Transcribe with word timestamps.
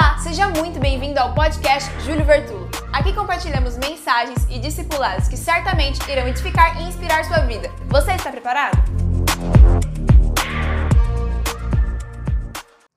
Olá, 0.00 0.16
seja 0.18 0.48
muito 0.50 0.78
bem-vindo 0.78 1.18
ao 1.18 1.34
podcast 1.34 1.90
Júlio 2.02 2.24
Vertulo. 2.24 2.70
Aqui 2.92 3.12
compartilhamos 3.12 3.76
mensagens 3.76 4.46
e 4.48 4.60
discipulados 4.60 5.26
que 5.26 5.36
certamente 5.36 5.98
irão 6.08 6.28
edificar 6.28 6.80
e 6.80 6.84
inspirar 6.84 7.24
sua 7.24 7.38
vida. 7.38 7.68
Você 7.88 8.12
está 8.12 8.30
preparado? 8.30 8.78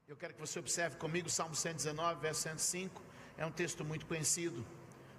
Eu 0.08 0.16
quero 0.16 0.36
que 0.36 0.40
você 0.40 0.60
observe 0.60 0.96
comigo 0.98 1.28
Salmo 1.28 1.56
119, 1.56 2.22
verso 2.22 2.42
105. 2.42 3.02
É 3.36 3.48
um 3.48 3.52
texto 3.52 3.84
muito 3.84 4.06
conhecido. 4.06 4.64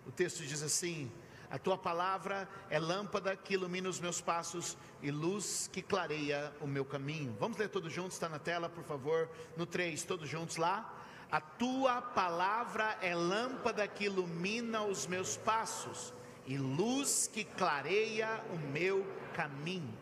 O 0.06 0.12
texto 0.12 0.44
diz 0.44 0.62
assim: 0.62 1.10
A 1.50 1.58
tua 1.58 1.76
palavra 1.76 2.48
é 2.70 2.78
lâmpada 2.78 3.34
que 3.34 3.54
ilumina 3.54 3.88
os 3.88 3.98
meus 3.98 4.20
passos 4.20 4.78
e 5.02 5.10
luz 5.10 5.68
que 5.72 5.82
clareia 5.82 6.52
o 6.60 6.66
meu 6.68 6.84
caminho. 6.84 7.36
Vamos 7.40 7.58
ler 7.58 7.68
todos 7.68 7.92
juntos, 7.92 8.12
está 8.12 8.28
na 8.28 8.38
tela, 8.38 8.68
por 8.68 8.84
favor. 8.84 9.28
No 9.56 9.66
3, 9.66 10.00
todos 10.04 10.28
juntos 10.28 10.58
lá. 10.58 11.01
A 11.32 11.40
tua 11.40 12.02
palavra 12.02 12.98
é 13.00 13.14
lâmpada 13.14 13.88
que 13.88 14.04
ilumina 14.04 14.82
os 14.82 15.06
meus 15.06 15.34
passos 15.34 16.12
e 16.46 16.58
luz 16.58 17.26
que 17.26 17.42
clareia 17.42 18.44
o 18.52 18.58
meu 18.58 19.06
caminho. 19.32 19.96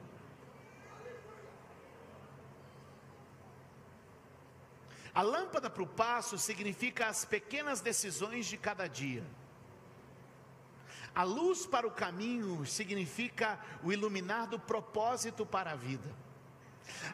A 5.15 5.23
lâmpada 5.23 5.71
para 5.71 5.85
o 5.85 5.87
passo 5.87 6.37
significa 6.37 7.07
as 7.07 7.25
pequenas 7.25 7.81
decisões 7.81 8.47
de 8.47 8.57
cada 8.57 8.89
dia. 8.89 9.25
A 11.15 11.23
luz 11.23 11.65
para 11.65 11.87
o 11.87 11.93
caminho 11.93 12.67
significa 12.67 13.57
o 13.85 13.93
iluminar 13.93 14.49
do 14.49 14.59
propósito 14.59 15.47
para 15.47 15.71
a 15.71 15.77
vida. 15.77 16.13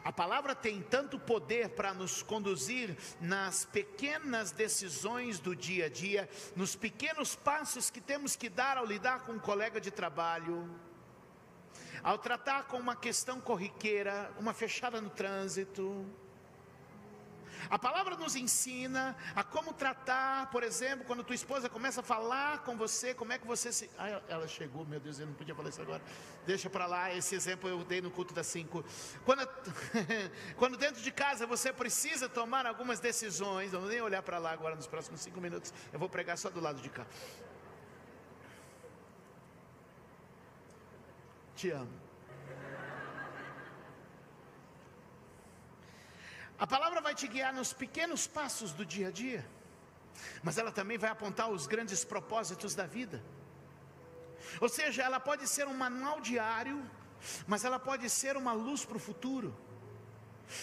A 0.03 0.11
palavra 0.11 0.55
tem 0.55 0.81
tanto 0.81 1.19
poder 1.19 1.69
para 1.69 1.93
nos 1.93 2.23
conduzir 2.23 2.97
nas 3.19 3.65
pequenas 3.65 4.51
decisões 4.51 5.39
do 5.39 5.55
dia 5.55 5.85
a 5.85 5.89
dia, 5.89 6.29
nos 6.55 6.75
pequenos 6.75 7.35
passos 7.35 7.89
que 7.89 8.01
temos 8.01 8.35
que 8.35 8.49
dar 8.49 8.77
ao 8.77 8.85
lidar 8.85 9.21
com 9.21 9.33
um 9.33 9.39
colega 9.39 9.79
de 9.79 9.91
trabalho, 9.91 10.69
ao 12.03 12.17
tratar 12.17 12.67
com 12.67 12.77
uma 12.77 12.95
questão 12.95 13.39
corriqueira, 13.39 14.31
uma 14.39 14.53
fechada 14.53 15.01
no 15.01 15.09
trânsito 15.09 16.05
a 17.69 17.79
palavra 17.79 18.15
nos 18.15 18.35
ensina 18.35 19.15
a 19.35 19.43
como 19.43 19.73
tratar, 19.73 20.49
por 20.49 20.63
exemplo, 20.63 21.05
quando 21.05 21.23
tua 21.23 21.35
esposa 21.35 21.69
começa 21.69 22.01
a 22.01 22.03
falar 22.03 22.63
com 22.63 22.77
você, 22.77 23.13
como 23.13 23.33
é 23.33 23.37
que 23.37 23.47
você 23.47 23.71
se. 23.71 23.89
Ah, 23.97 24.21
ela 24.27 24.47
chegou, 24.47 24.85
meu 24.85 24.99
Deus, 24.99 25.19
eu 25.19 25.27
não 25.27 25.33
podia 25.33 25.55
falar 25.55 25.69
isso 25.69 25.81
agora. 25.81 26.01
Deixa 26.45 26.69
para 26.69 26.85
lá, 26.85 27.13
esse 27.13 27.35
exemplo 27.35 27.69
eu 27.69 27.83
dei 27.83 28.01
no 28.01 28.11
culto 28.11 28.33
das 28.33 28.47
cinco. 28.47 28.83
Quando, 29.25 29.47
quando 30.55 30.77
dentro 30.77 31.01
de 31.01 31.11
casa 31.11 31.45
você 31.45 31.73
precisa 31.73 32.29
tomar 32.29 32.65
algumas 32.65 32.99
decisões, 32.99 33.71
não 33.71 33.81
vou 33.81 33.89
nem 33.89 34.01
olhar 34.01 34.21
para 34.21 34.37
lá 34.37 34.51
agora 34.51 34.75
nos 34.75 34.87
próximos 34.87 35.21
cinco 35.21 35.41
minutos, 35.41 35.73
eu 35.91 35.99
vou 35.99 36.09
pregar 36.09 36.37
só 36.37 36.49
do 36.49 36.59
lado 36.59 36.81
de 36.81 36.89
cá. 36.89 37.05
Te 41.55 41.71
amo. 41.71 42.06
A 46.59 46.65
palavra 46.65 46.99
vai 47.01 47.13
te 47.13 47.27
guiar 47.27 47.53
nos 47.53 47.71
pequenos 47.71 48.25
passos 48.25 48.71
do 48.71 48.83
dia 48.85 49.09
a 49.09 49.11
dia, 49.11 49.47
mas 50.41 50.57
ela 50.57 50.71
também 50.71 50.97
vai 50.97 51.09
apontar 51.09 51.49
os 51.49 51.67
grandes 51.67 52.03
propósitos 52.03 52.73
da 52.73 52.87
vida. 52.87 53.23
Ou 54.59 54.67
seja, 54.67 55.03
ela 55.03 55.19
pode 55.19 55.47
ser 55.47 55.67
um 55.67 55.73
manual 55.73 56.19
diário, 56.19 56.83
mas 57.45 57.63
ela 57.63 57.77
pode 57.77 58.09
ser 58.09 58.35
uma 58.35 58.53
luz 58.53 58.83
para 58.83 58.97
o 58.97 58.99
futuro. 58.99 59.55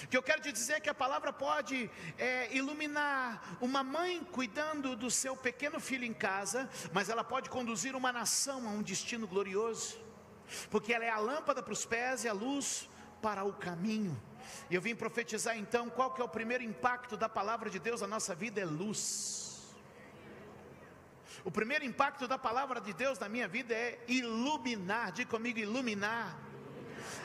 O 0.03 0.09
que 0.09 0.17
eu 0.17 0.23
quero 0.23 0.41
te 0.41 0.51
dizer 0.51 0.75
é 0.75 0.81
que 0.81 0.89
a 0.89 0.95
palavra 0.95 1.33
pode 1.33 1.91
é, 2.19 2.53
iluminar 2.57 3.57
uma 3.61 3.85
mãe 3.85 4.25
cuidando 4.25 4.97
do 4.97 5.11
seu 5.11 5.37
pequeno 5.37 5.79
filho 5.79 6.05
em 6.05 6.15
casa, 6.15 6.69
mas 6.93 7.09
ela 7.09 7.23
pode 7.23 7.51
conduzir 7.51 7.95
uma 7.95 8.11
nação 8.11 8.67
a 8.67 8.71
um 8.71 8.83
destino 8.83 9.29
glorioso, 9.29 10.01
porque 10.71 10.93
ela 10.93 11.05
é 11.05 11.11
a 11.11 11.19
lâmpada 11.19 11.63
para 11.63 11.73
os 11.73 11.85
pés 11.85 12.25
e 12.25 12.29
a 12.29 12.33
luz 12.33 12.89
para 13.21 13.45
o 13.45 13.53
caminho. 13.53 14.21
E 14.71 14.75
eu 14.75 14.81
vim 14.81 14.95
profetizar 14.95 15.57
então 15.57 15.91
qual 15.91 16.13
que 16.13 16.21
é 16.21 16.25
o 16.25 16.29
primeiro 16.29 16.63
impacto 16.63 17.17
da 17.17 17.29
palavra 17.29 17.69
de 17.71 17.79
Deus 17.79 18.01
na 18.01 18.07
nossa 18.07 18.35
vida 18.35 18.61
é 18.61 18.65
luz. 18.65 19.75
O 21.45 21.51
primeiro 21.51 21.85
impacto 21.85 22.27
da 22.27 22.39
palavra 22.39 22.81
de 22.81 22.93
Deus 22.95 23.19
na 23.19 23.29
minha 23.29 23.47
vida 23.47 23.75
é 23.75 24.03
iluminar. 24.09 25.13
Diga 25.13 25.31
comigo, 25.31 25.59
iluminar. 25.59 26.39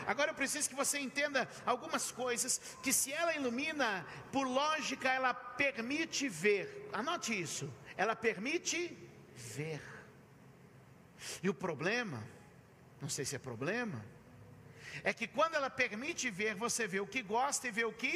Agora 0.05 0.31
eu 0.31 0.35
preciso 0.35 0.69
que 0.69 0.75
você 0.75 0.99
entenda 0.99 1.47
algumas 1.65 2.11
coisas 2.11 2.59
que 2.83 2.91
se 2.91 3.13
ela 3.13 3.33
ilumina, 3.35 4.05
por 4.31 4.45
lógica 4.45 5.09
ela 5.09 5.33
permite 5.33 6.27
ver. 6.27 6.89
Anote 6.91 7.39
isso. 7.39 7.71
Ela 7.95 8.15
permite 8.15 8.97
ver. 9.35 9.81
E 11.43 11.49
o 11.49 11.53
problema, 11.53 12.23
não 13.01 13.09
sei 13.09 13.23
se 13.23 13.35
é 13.35 13.39
problema, 13.39 14.03
é 15.03 15.13
que 15.13 15.27
quando 15.27 15.55
ela 15.55 15.69
permite 15.69 16.29
ver, 16.29 16.53
você 16.55 16.87
vê 16.87 16.99
o 16.99 17.07
que 17.07 17.21
gosta 17.21 17.67
e 17.67 17.71
vê 17.71 17.85
o 17.85 17.93
que. 17.93 18.15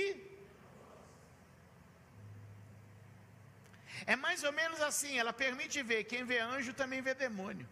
É 4.05 4.15
mais 4.15 4.43
ou 4.43 4.51
menos 4.51 4.81
assim, 4.81 5.17
ela 5.17 5.31
permite 5.31 5.81
ver, 5.81 6.03
quem 6.03 6.23
vê 6.23 6.39
anjo 6.39 6.73
também 6.73 7.01
vê 7.01 7.13
demônio. 7.13 7.67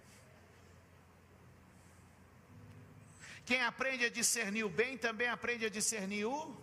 Quem 3.46 3.62
aprende 3.64 4.06
a 4.06 4.10
discernir 4.10 4.64
o 4.64 4.70
bem 4.70 4.98
também 4.98 5.28
aprende 5.28 5.66
a 5.66 5.70
discernir 5.70 6.26
o. 6.26 6.56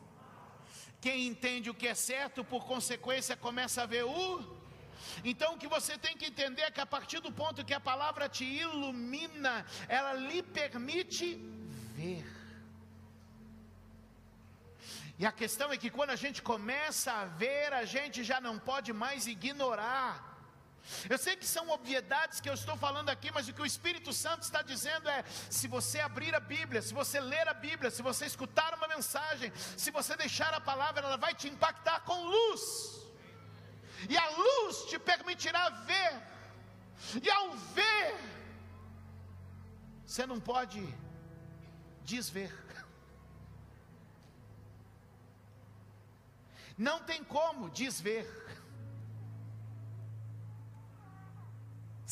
Quem 1.00 1.26
entende 1.26 1.70
o 1.70 1.74
que 1.74 1.88
é 1.88 1.94
certo, 1.94 2.44
por 2.44 2.64
consequência, 2.64 3.36
começa 3.36 3.82
a 3.82 3.86
ver 3.86 4.04
o. 4.04 4.58
Então 5.24 5.54
o 5.54 5.58
que 5.58 5.68
você 5.68 5.96
tem 5.98 6.16
que 6.16 6.26
entender 6.26 6.62
é 6.62 6.70
que 6.70 6.80
a 6.80 6.86
partir 6.86 7.20
do 7.20 7.30
ponto 7.30 7.64
que 7.64 7.74
a 7.74 7.80
palavra 7.80 8.28
te 8.28 8.44
ilumina, 8.44 9.66
ela 9.88 10.12
lhe 10.14 10.42
permite 10.42 11.26
ver. 11.98 12.24
E 15.20 15.26
a 15.30 15.32
questão 15.42 15.68
é 15.72 15.76
que 15.82 15.90
quando 15.96 16.12
a 16.16 16.20
gente 16.24 16.40
começa 16.52 17.10
a 17.20 17.24
ver, 17.42 17.68
a 17.82 17.84
gente 17.94 18.18
já 18.30 18.38
não 18.46 18.56
pode 18.70 18.90
mais 19.04 19.26
ignorar. 19.36 20.12
Eu 21.12 21.18
sei 21.24 21.34
que 21.40 21.48
são 21.54 21.64
obviedades 21.76 22.40
que 22.42 22.50
eu 22.50 22.56
estou 22.60 22.76
falando 22.84 23.10
aqui, 23.14 23.30
mas 23.36 23.48
o 23.48 23.54
que 23.54 23.64
o 23.64 23.70
Espírito 23.72 24.12
Santo 24.24 24.42
está 24.44 24.60
dizendo 24.72 25.06
é: 25.16 25.18
se 25.56 25.66
você 25.74 25.98
abrir 26.08 26.32
a 26.40 26.42
Bíblia, 26.54 26.80
se 26.88 26.94
você 27.00 27.18
ler 27.32 27.46
a 27.48 27.56
Bíblia, 27.66 27.90
se 27.96 28.06
você 28.10 28.24
escutar 28.32 28.70
uma 28.78 28.88
mensagem, 28.94 29.50
se 29.84 29.90
você 29.98 30.14
deixar 30.24 30.52
a 30.54 30.62
palavra, 30.70 31.04
ela 31.06 31.18
vai 31.26 31.34
te 31.40 31.48
impactar 31.54 31.98
com 32.08 32.18
luz, 32.34 32.62
e 34.08 34.16
a 34.24 34.28
luz 34.42 34.76
te 34.90 34.98
permitirá 35.10 35.64
ver, 35.90 36.12
e 37.24 37.28
ao 37.38 37.50
ver, 37.78 38.14
você 40.06 40.24
não 40.32 40.40
pode 40.52 40.80
desver. 42.12 42.52
Não 46.86 46.98
tem 47.10 47.22
como 47.36 47.70
desver. 47.82 48.26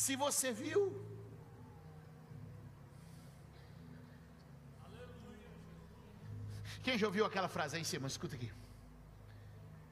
Se 0.05 0.15
você 0.23 0.51
viu, 0.63 0.81
Quem 6.87 6.97
já 6.97 7.05
ouviu 7.05 7.25
aquela 7.25 7.49
frase 7.53 7.75
aí 7.75 7.81
em 7.81 7.89
cima? 7.89 8.07
Escuta 8.07 8.35
aqui. 8.37 8.49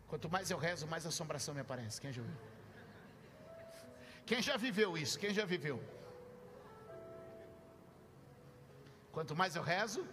Quanto 0.08 0.30
mais 0.30 0.50
eu 0.50 0.58
rezo, 0.58 0.88
mais 0.88 1.06
assombração 1.06 1.54
me 1.54 1.60
aparece. 1.60 2.00
Quem 2.00 2.14
já 2.18 2.22
ouviu? 2.22 2.38
Quem 4.30 4.42
já 4.42 4.56
viveu 4.56 4.98
isso? 4.98 5.20
Quem 5.20 5.34
já 5.34 5.44
viveu? 5.44 5.78
Quanto 9.16 9.36
mais 9.36 9.56
eu 9.56 9.64
rezo, 9.64 10.06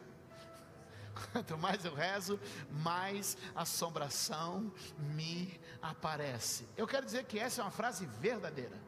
Quanto 1.33 1.59
mais 1.59 1.85
eu 1.85 1.95
rezo, 1.95 2.39
mais 2.71 3.37
assombração 3.55 4.73
me 4.99 5.61
aparece. 5.81 6.67
Eu 6.77 6.87
quero 6.87 7.05
dizer 7.05 7.25
que 7.25 7.39
essa 7.39 7.61
é 7.61 7.65
uma 7.65 7.71
frase 7.71 8.07
verdadeira. 8.07 8.79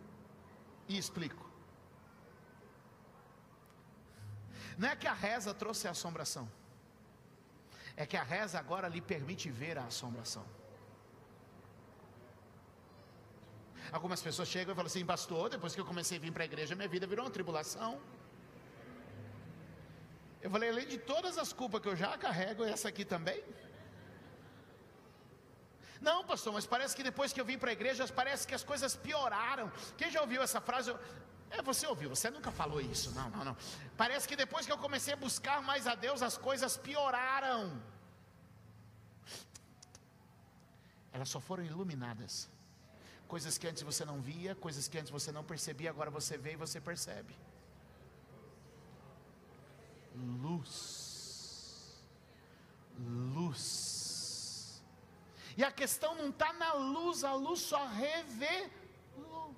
E 0.89 0.97
explico. 0.97 1.45
Não 4.77 4.89
é 4.89 4.97
que 4.97 5.07
a 5.07 5.13
reza 5.13 5.55
trouxe 5.55 5.87
a 5.87 5.93
assombração. 5.93 6.51
É 7.97 8.05
que 8.05 8.17
a 8.17 8.23
reza 8.23 8.59
agora 8.59 8.89
lhe 8.89 9.01
permite 9.01 9.51
ver 9.51 9.79
a 9.79 9.85
assombração. 9.85 10.45
Algumas 13.93 14.21
pessoas 14.21 14.49
chegam 14.49 14.73
e 14.73 14.75
falam 14.75 14.87
assim, 14.87 15.05
pastor, 15.05 15.51
depois 15.51 15.75
que 15.75 15.81
eu 15.81 15.85
comecei 15.85 16.19
a 16.19 16.21
vir 16.21 16.33
para 16.33 16.43
a 16.43 16.47
igreja, 16.47 16.75
minha 16.75 16.89
vida 16.89 17.07
virou 17.07 17.25
uma 17.25 17.31
tribulação. 17.31 18.01
Eu 20.45 20.51
falei, 20.55 20.69
além 20.73 20.87
de 20.87 20.99
todas 21.13 21.35
as 21.43 21.51
culpas 21.61 21.81
que 21.83 21.89
eu 21.91 21.97
já 21.97 22.11
carrego, 22.25 22.63
essa 22.65 22.89
aqui 22.91 23.05
também? 23.15 23.43
Não, 26.09 26.19
pastor, 26.31 26.53
mas 26.57 26.67
parece 26.75 26.95
que 26.97 27.03
depois 27.11 27.33
que 27.33 27.41
eu 27.41 27.47
vim 27.51 27.59
para 27.63 27.71
a 27.71 27.77
igreja, 27.79 28.07
parece 28.21 28.47
que 28.49 28.55
as 28.59 28.65
coisas 28.71 28.95
pioraram. 28.95 29.67
Quem 29.97 30.11
já 30.11 30.21
ouviu 30.21 30.43
essa 30.43 30.61
frase? 30.61 30.95
É, 31.51 31.63
você 31.71 31.87
ouviu, 31.87 32.11
você 32.11 32.29
nunca 32.37 32.53
falou 32.61 32.81
isso. 32.95 33.11
Não, 33.19 33.31
não, 33.31 33.43
não. 33.49 33.57
Parece 34.03 34.29
que 34.29 34.37
depois 34.45 34.67
que 34.67 34.73
eu 34.73 34.81
comecei 34.87 35.15
a 35.15 35.17
buscar 35.17 35.63
mais 35.71 35.87
a 35.87 35.95
Deus, 35.95 36.21
as 36.31 36.37
coisas 36.37 36.77
pioraram. 36.77 37.83
Elas 41.11 41.31
só 41.31 41.41
foram 41.41 41.65
iluminadas 41.65 42.51
coisas 43.35 43.57
que 43.59 43.67
antes 43.67 43.83
você 43.83 44.05
não 44.05 44.21
via, 44.21 44.55
coisas 44.55 44.87
que 44.87 44.99
antes 44.99 45.11
você 45.11 45.33
não 45.33 45.43
percebia, 45.43 45.91
agora 45.91 46.11
você 46.11 46.37
vê 46.37 46.53
e 46.53 46.57
você 46.57 46.81
percebe. 46.81 47.35
Luz. 50.15 52.01
Luz. 52.99 54.83
E 55.57 55.65
a 55.65 55.71
questão 55.71 56.15
não 56.15 56.31
está 56.31 56.53
na 56.53 56.73
luz, 56.75 57.25
a 57.25 57.35
luz 57.35 57.61
só 57.61 57.87
revelou. 57.87 59.55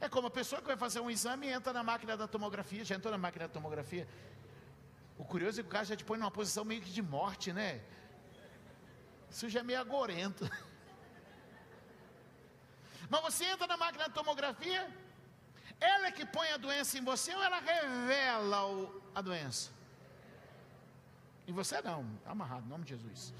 É 0.00 0.08
como 0.08 0.26
a 0.26 0.30
pessoa 0.30 0.60
que 0.60 0.66
vai 0.66 0.76
fazer 0.76 1.00
um 1.00 1.10
exame 1.10 1.46
e 1.46 1.50
entra 1.50 1.72
na 1.72 1.82
máquina 1.82 2.16
da 2.16 2.26
tomografia, 2.26 2.84
já 2.84 2.96
entrou 2.96 3.12
na 3.12 3.18
máquina 3.18 3.46
da 3.46 3.54
tomografia. 3.54 4.08
O 5.16 5.24
curioso 5.24 5.60
é 5.60 5.62
que 5.62 5.68
o 5.68 5.72
cara 5.72 5.84
já 5.84 5.96
te 5.96 6.04
põe 6.04 6.18
numa 6.18 6.30
posição 6.30 6.64
meio 6.64 6.82
que 6.82 6.90
de 6.90 7.02
morte, 7.02 7.52
né? 7.52 7.80
Isso 9.30 9.48
já 9.48 9.60
é 9.60 9.62
meio 9.62 9.80
agorento. 9.80 10.48
Mas 13.08 13.22
você 13.22 13.44
entra 13.44 13.66
na 13.66 13.76
máquina 13.76 14.08
de 14.08 14.14
tomografia, 14.14 14.90
ela 15.82 16.06
é 16.06 16.12
que 16.12 16.24
põe 16.24 16.48
a 16.50 16.56
doença 16.56 16.96
em 16.98 17.04
você 17.04 17.34
ou 17.34 17.42
ela 17.42 17.60
revela 17.60 18.66
o, 18.66 19.02
a 19.14 19.20
doença? 19.20 19.70
Em 21.46 21.52
você 21.52 21.80
não, 21.82 22.00
está 22.18 22.30
amarrado, 22.30 22.64
em 22.66 22.68
nome 22.68 22.84
de 22.84 22.90
Jesus. 22.90 23.34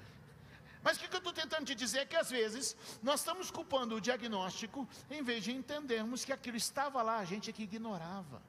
Mas 0.82 0.96
o 0.96 1.00
que, 1.00 1.08
que 1.08 1.14
eu 1.14 1.18
estou 1.18 1.32
tentando 1.32 1.64
te 1.66 1.74
dizer 1.74 2.00
é 2.00 2.06
que 2.06 2.16
às 2.16 2.30
vezes 2.30 2.76
nós 3.02 3.20
estamos 3.20 3.50
culpando 3.50 3.94
o 3.94 4.00
diagnóstico 4.00 4.88
em 5.08 5.22
vez 5.22 5.44
de 5.44 5.52
entendermos 5.52 6.24
que 6.24 6.32
aquilo 6.32 6.56
estava 6.56 7.00
lá, 7.00 7.18
a 7.18 7.24
gente 7.24 7.48
é 7.48 7.52
que 7.52 7.62
ignorava. 7.62 8.42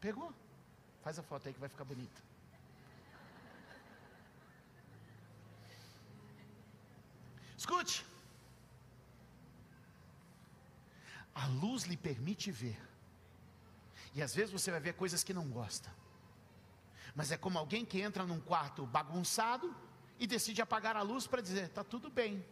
Pegou? 0.00 0.32
Faz 1.02 1.18
a 1.18 1.22
foto 1.22 1.48
aí 1.48 1.54
que 1.54 1.60
vai 1.60 1.68
ficar 1.70 1.84
bonita. 1.84 2.22
Escute. 7.56 8.04
A 11.34 11.46
luz 11.46 11.84
lhe 11.84 11.96
permite 11.96 12.50
ver. 12.50 12.80
E 14.14 14.22
às 14.22 14.34
vezes 14.34 14.52
você 14.52 14.70
vai 14.70 14.80
ver 14.80 14.94
coisas 14.94 15.24
que 15.24 15.34
não 15.34 15.48
gosta. 15.48 15.92
Mas 17.14 17.32
é 17.32 17.36
como 17.36 17.58
alguém 17.58 17.84
que 17.84 18.00
entra 18.00 18.24
num 18.24 18.40
quarto 18.40 18.86
bagunçado 18.86 19.74
e 20.18 20.26
decide 20.26 20.62
apagar 20.62 20.96
a 20.96 21.02
luz 21.02 21.26
para 21.26 21.42
dizer: 21.42 21.64
está 21.64 21.82
tudo 21.82 22.08
bem. 22.10 22.44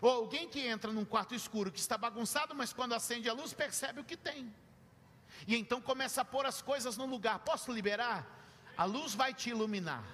Ou 0.00 0.10
alguém 0.10 0.48
que 0.48 0.60
entra 0.60 0.92
num 0.92 1.04
quarto 1.04 1.34
escuro 1.34 1.72
que 1.72 1.78
está 1.78 1.96
bagunçado, 1.96 2.54
mas 2.54 2.72
quando 2.72 2.94
acende 2.94 3.28
a 3.28 3.32
luz 3.32 3.52
percebe 3.52 4.00
o 4.00 4.04
que 4.04 4.16
tem. 4.16 4.54
E 5.46 5.56
então 5.56 5.80
começa 5.80 6.20
a 6.20 6.24
pôr 6.24 6.46
as 6.46 6.60
coisas 6.62 6.96
no 6.96 7.06
lugar. 7.06 7.38
Posso 7.40 7.72
liberar? 7.72 8.26
A 8.76 8.84
luz 8.84 9.14
vai 9.14 9.32
te 9.32 9.50
iluminar. 9.50 10.04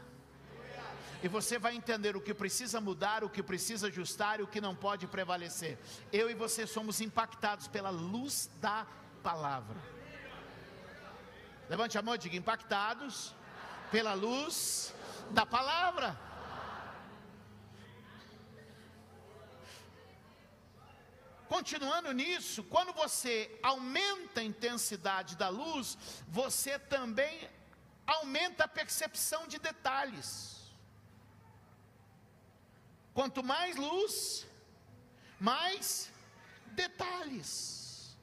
E 1.22 1.28
você 1.28 1.56
vai 1.56 1.76
entender 1.76 2.16
o 2.16 2.20
que 2.20 2.34
precisa 2.34 2.80
mudar, 2.80 3.22
o 3.22 3.30
que 3.30 3.44
precisa 3.44 3.86
ajustar 3.86 4.40
e 4.40 4.42
o 4.42 4.46
que 4.46 4.60
não 4.60 4.74
pode 4.74 5.06
prevalecer. 5.06 5.78
Eu 6.12 6.28
e 6.28 6.34
você 6.34 6.66
somos 6.66 7.00
impactados 7.00 7.68
pela 7.68 7.90
luz 7.90 8.50
da 8.60 8.84
palavra. 9.22 9.76
Levante 11.68 11.96
a 11.96 12.02
mão 12.02 12.16
e 12.16 12.18
diga: 12.18 12.36
impactados 12.36 13.34
pela 13.92 14.14
luz 14.14 14.92
da 15.30 15.46
palavra. 15.46 16.18
Continuando 21.48 22.10
nisso, 22.12 22.64
quando 22.64 22.92
você 22.94 23.60
aumenta 23.62 24.40
a 24.40 24.44
intensidade 24.44 25.36
da 25.36 25.50
luz, 25.50 25.96
você 26.26 26.78
também 26.78 27.48
aumenta 28.06 28.64
a 28.64 28.68
percepção 28.68 29.46
de 29.46 29.58
detalhes. 29.58 30.61
Quanto 33.14 33.42
mais 33.42 33.76
luz, 33.76 34.46
mais 35.38 36.10
detalhes. 36.72 38.16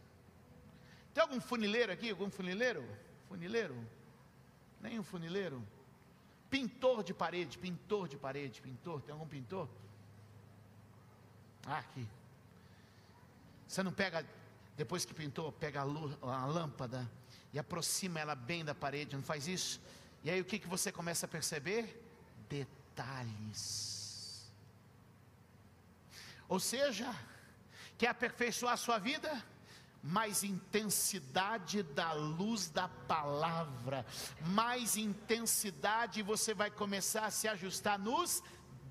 Tem 1.14 1.22
algum 1.22 1.40
funileiro 1.40 1.92
aqui? 1.92 2.10
Algum 2.10 2.30
funileiro? 2.30 2.84
Funileiro? 3.28 3.76
Nem 4.82 5.00
um 5.00 5.04
funileiro? 5.04 5.62
Pintor 6.50 7.04
de 7.04 7.14
parede, 7.14 7.58
pintor 7.58 8.08
de 8.08 8.18
parede, 8.18 8.62
pintor. 8.62 9.02
Tem 9.02 9.14
algum 9.14 9.28
pintor? 9.28 9.70
Ah, 11.66 11.80
aqui. 11.80 12.08
Você 13.68 13.84
não 13.84 13.92
pega, 13.92 14.26
depois 14.76 15.06
que 15.06 15.14
pintou, 15.14 15.52
pega 15.52 15.82
a, 15.82 15.84
luz, 15.84 16.18
a 16.24 16.46
lâmpada 16.46 17.08
e 17.54 17.60
aproxima 17.60 18.20
ela 18.20 18.34
bem 18.34 18.66
da 18.66 18.74
parede, 18.74 19.16
não 19.16 19.22
faz 19.22 19.48
isso? 19.48 19.80
E 20.24 20.30
aí 20.32 20.42
o 20.42 20.46
que, 20.46 20.58
que 20.58 20.68
você 20.68 20.92
começa 20.92 21.28
a 21.28 21.30
perceber? 21.30 22.04
Detalhes. 22.50 23.99
Ou 26.50 26.60
seja, 26.60 27.16
quer 27.98 28.08
aperfeiçoar 28.08 28.74
a 28.74 28.78
sua 28.78 28.98
vida? 28.98 29.32
mais 30.02 30.44
intensidade 30.44 31.84
da 31.84 32.14
luz 32.14 32.70
da 32.70 32.88
palavra, 32.88 34.06
mais 34.48 34.96
intensidade, 34.96 36.22
você 36.24 36.54
vai 36.54 36.72
começar 36.72 37.26
a 37.26 37.32
se 37.32 37.48
ajustar 37.48 38.00
nos 38.00 38.42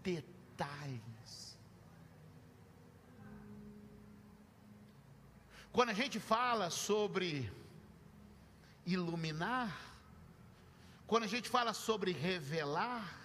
detalhes. 0.03 1.59
Quando 5.73 5.91
a 5.91 5.95
gente 5.95 6.19
fala 6.21 6.71
sobre 6.71 7.51
iluminar, 8.85 9.75
quando 11.07 11.25
a 11.25 11.29
gente 11.29 11.49
fala 11.49 11.73
sobre 11.73 12.13
revelar, 12.13 13.18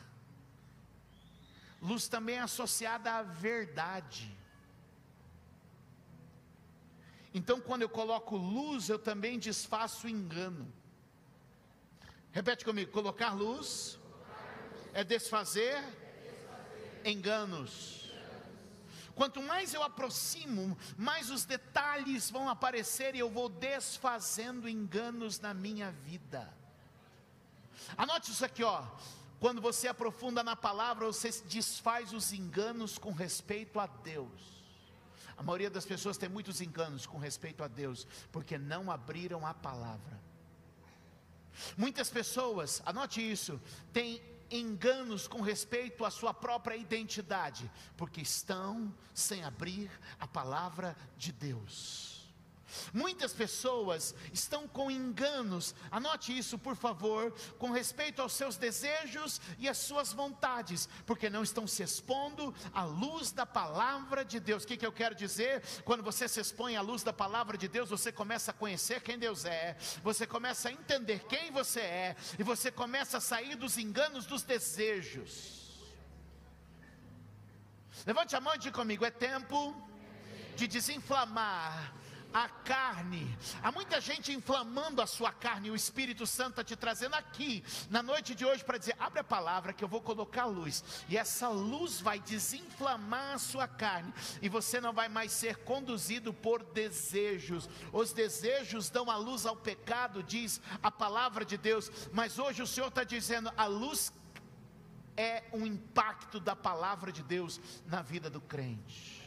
luz 1.83 2.07
também 2.07 2.37
é 2.37 2.39
associada 2.39 3.11
à 3.11 3.21
verdade. 3.21 4.35
Então, 7.33 7.59
quando 7.59 7.81
eu 7.81 7.89
coloco 7.89 8.37
luz, 8.37 8.87
eu 8.87 8.97
também 8.97 9.37
desfaço 9.37 10.07
engano. 10.07 10.71
Repete 12.31 12.63
comigo: 12.63 12.91
colocar 12.91 13.33
luz 13.33 13.99
é 14.93 15.03
desfazer 15.03 15.83
enganos. 17.03 18.11
Quanto 19.13 19.43
mais 19.43 19.73
eu 19.73 19.83
aproximo, 19.83 20.75
mais 20.97 21.29
os 21.29 21.45
detalhes 21.45 22.31
vão 22.31 22.49
aparecer 22.49 23.13
e 23.13 23.19
eu 23.19 23.29
vou 23.29 23.47
desfazendo 23.49 24.67
enganos 24.67 25.39
na 25.39 25.53
minha 25.53 25.91
vida. 25.91 26.51
Anote 27.95 28.31
isso 28.31 28.43
aqui, 28.43 28.63
ó. 28.63 28.83
Quando 29.43 29.59
você 29.59 29.89
aprofunda 29.89 30.41
na 30.41 30.55
palavra, 30.55 31.05
você 31.05 31.29
desfaz 31.49 32.13
os 32.13 32.31
enganos 32.31 32.97
com 32.97 33.11
respeito 33.11 33.77
a 33.77 33.85
Deus. 33.85 34.63
A 35.35 35.43
maioria 35.43 35.69
das 35.69 35.85
pessoas 35.85 36.17
tem 36.17 36.29
muitos 36.29 36.61
enganos 36.61 37.05
com 37.05 37.17
respeito 37.17 37.61
a 37.61 37.67
Deus, 37.67 38.07
porque 38.31 38.57
não 38.57 38.89
abriram 38.89 39.45
a 39.45 39.53
palavra. 39.53 40.17
Muitas 41.75 42.09
pessoas, 42.09 42.81
anote 42.85 43.19
isso, 43.19 43.59
têm 43.91 44.21
enganos 44.49 45.27
com 45.27 45.41
respeito 45.41 46.05
à 46.05 46.09
sua 46.09 46.33
própria 46.33 46.77
identidade, 46.77 47.69
porque 47.97 48.21
estão 48.21 48.95
sem 49.13 49.43
abrir 49.43 49.91
a 50.21 50.25
palavra 50.25 50.95
de 51.17 51.33
Deus. 51.33 52.12
Muitas 52.93 53.33
pessoas 53.33 54.15
estão 54.31 54.67
com 54.67 54.89
enganos, 54.89 55.75
anote 55.91 56.35
isso 56.37 56.57
por 56.57 56.75
favor, 56.75 57.31
com 57.57 57.71
respeito 57.71 58.21
aos 58.21 58.33
seus 58.33 58.57
desejos 58.57 59.39
e 59.59 59.69
às 59.69 59.77
suas 59.77 60.13
vontades, 60.13 60.89
porque 61.05 61.29
não 61.29 61.43
estão 61.43 61.67
se 61.67 61.83
expondo 61.83 62.53
à 62.73 62.83
luz 62.83 63.31
da 63.31 63.45
palavra 63.45 64.23
de 64.23 64.39
Deus. 64.39 64.63
O 64.63 64.67
que, 64.67 64.77
que 64.77 64.85
eu 64.85 64.91
quero 64.91 65.15
dizer? 65.15 65.63
Quando 65.83 66.03
você 66.03 66.27
se 66.27 66.39
expõe 66.39 66.75
à 66.75 66.81
luz 66.81 67.03
da 67.03 67.13
palavra 67.13 67.57
de 67.57 67.67
Deus, 67.67 67.89
você 67.89 68.11
começa 68.11 68.51
a 68.51 68.53
conhecer 68.53 69.01
quem 69.01 69.17
Deus 69.17 69.45
é, 69.45 69.77
você 70.03 70.25
começa 70.25 70.69
a 70.69 70.71
entender 70.71 71.25
quem 71.27 71.51
você 71.51 71.81
é, 71.81 72.15
e 72.37 72.43
você 72.43 72.71
começa 72.71 73.17
a 73.17 73.21
sair 73.21 73.55
dos 73.55 73.77
enganos 73.77 74.25
dos 74.25 74.43
desejos. 74.43 75.63
Levante 78.05 78.35
a 78.35 78.41
mão 78.41 78.55
e 78.55 78.57
diga 78.57 78.75
comigo: 78.75 79.05
é 79.05 79.11
tempo 79.11 79.75
de 80.55 80.67
desinflamar 80.67 82.02
a 82.33 82.49
carne. 82.49 83.37
Há 83.61 83.71
muita 83.71 84.01
gente 84.01 84.31
inflamando 84.31 85.01
a 85.01 85.07
sua 85.07 85.31
carne, 85.31 85.69
o 85.69 85.75
Espírito 85.75 86.25
Santo 86.25 86.51
está 86.51 86.63
te 86.63 86.75
trazendo 86.75 87.13
aqui 87.15 87.63
na 87.89 88.01
noite 88.01 88.33
de 88.33 88.45
hoje 88.45 88.63
para 88.63 88.77
dizer: 88.77 88.95
abre 88.99 89.19
a 89.19 89.23
palavra 89.23 89.73
que 89.73 89.83
eu 89.83 89.87
vou 89.87 90.01
colocar 90.01 90.45
luz, 90.45 90.83
e 91.07 91.17
essa 91.17 91.49
luz 91.49 92.01
vai 92.01 92.19
desinflamar 92.19 93.35
a 93.35 93.37
sua 93.37 93.67
carne, 93.67 94.13
e 94.41 94.49
você 94.49 94.81
não 94.81 94.93
vai 94.93 95.07
mais 95.07 95.31
ser 95.31 95.57
conduzido 95.57 96.33
por 96.33 96.63
desejos. 96.63 97.69
Os 97.91 98.11
desejos 98.11 98.89
dão 98.89 99.09
a 99.09 99.15
luz 99.15 99.45
ao 99.45 99.55
pecado, 99.55 100.23
diz 100.23 100.59
a 100.81 100.89
palavra 100.89 101.45
de 101.45 101.57
Deus, 101.57 101.91
mas 102.11 102.39
hoje 102.39 102.61
o 102.61 102.67
Senhor 102.67 102.87
está 102.87 103.03
dizendo: 103.03 103.51
a 103.55 103.65
luz 103.65 104.11
é 105.15 105.43
um 105.53 105.65
impacto 105.65 106.39
da 106.39 106.55
palavra 106.55 107.11
de 107.11 107.21
Deus 107.21 107.59
na 107.85 108.01
vida 108.01 108.29
do 108.29 108.41
crente. 108.41 109.22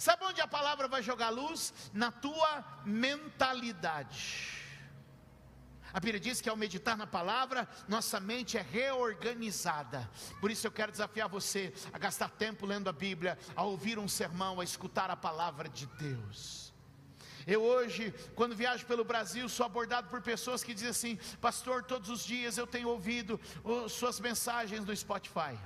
Sabe 0.00 0.24
onde 0.24 0.40
a 0.40 0.48
palavra 0.48 0.88
vai 0.88 1.02
jogar 1.02 1.28
luz? 1.28 1.74
Na 1.92 2.10
tua 2.10 2.64
mentalidade. 2.86 4.48
A 5.92 6.00
Bíblia 6.00 6.18
diz 6.18 6.40
que 6.40 6.48
ao 6.48 6.56
meditar 6.56 6.96
na 6.96 7.06
palavra, 7.06 7.68
nossa 7.86 8.18
mente 8.18 8.56
é 8.56 8.62
reorganizada. 8.62 10.08
Por 10.40 10.50
isso 10.50 10.66
eu 10.66 10.72
quero 10.72 10.90
desafiar 10.90 11.28
você 11.28 11.70
a 11.92 11.98
gastar 11.98 12.30
tempo 12.30 12.64
lendo 12.64 12.88
a 12.88 12.94
Bíblia, 12.94 13.38
a 13.54 13.62
ouvir 13.62 13.98
um 13.98 14.08
sermão, 14.08 14.58
a 14.58 14.64
escutar 14.64 15.10
a 15.10 15.16
palavra 15.16 15.68
de 15.68 15.84
Deus. 15.84 16.72
Eu 17.46 17.62
hoje, 17.62 18.14
quando 18.34 18.56
viajo 18.56 18.86
pelo 18.86 19.04
Brasil, 19.04 19.50
sou 19.50 19.66
abordado 19.66 20.08
por 20.08 20.22
pessoas 20.22 20.64
que 20.64 20.72
dizem 20.72 20.88
assim: 20.88 21.16
Pastor, 21.42 21.84
todos 21.84 22.08
os 22.08 22.24
dias 22.24 22.56
eu 22.56 22.66
tenho 22.66 22.88
ouvido 22.88 23.38
suas 23.90 24.18
mensagens 24.18 24.82
no 24.82 24.96
Spotify 24.96 25.58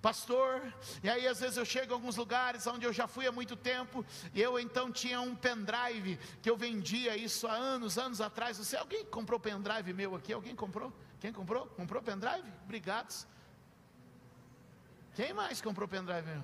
pastor, 0.00 0.62
e 1.02 1.10
aí 1.10 1.26
às 1.26 1.40
vezes 1.40 1.56
eu 1.56 1.64
chego 1.64 1.92
a 1.92 1.96
alguns 1.96 2.16
lugares 2.16 2.66
onde 2.66 2.86
eu 2.86 2.92
já 2.92 3.06
fui 3.06 3.26
há 3.26 3.32
muito 3.32 3.54
tempo, 3.54 4.04
e 4.34 4.40
eu 4.40 4.58
então 4.58 4.90
tinha 4.90 5.20
um 5.20 5.34
pendrive 5.34 6.18
que 6.42 6.48
eu 6.48 6.56
vendia 6.56 7.16
isso 7.16 7.46
há 7.46 7.52
anos, 7.52 7.98
anos 7.98 8.20
atrás. 8.20 8.58
Você, 8.58 8.76
alguém 8.76 9.04
comprou 9.04 9.38
pendrive 9.38 9.92
meu 9.92 10.14
aqui? 10.14 10.32
Alguém 10.32 10.54
comprou? 10.54 10.92
Quem 11.20 11.32
comprou? 11.32 11.66
Comprou 11.66 12.02
pendrive? 12.02 12.48
Obrigados. 12.64 13.26
Quem 15.14 15.32
mais 15.32 15.60
comprou 15.60 15.86
pendrive 15.86 16.26
meu? 16.26 16.42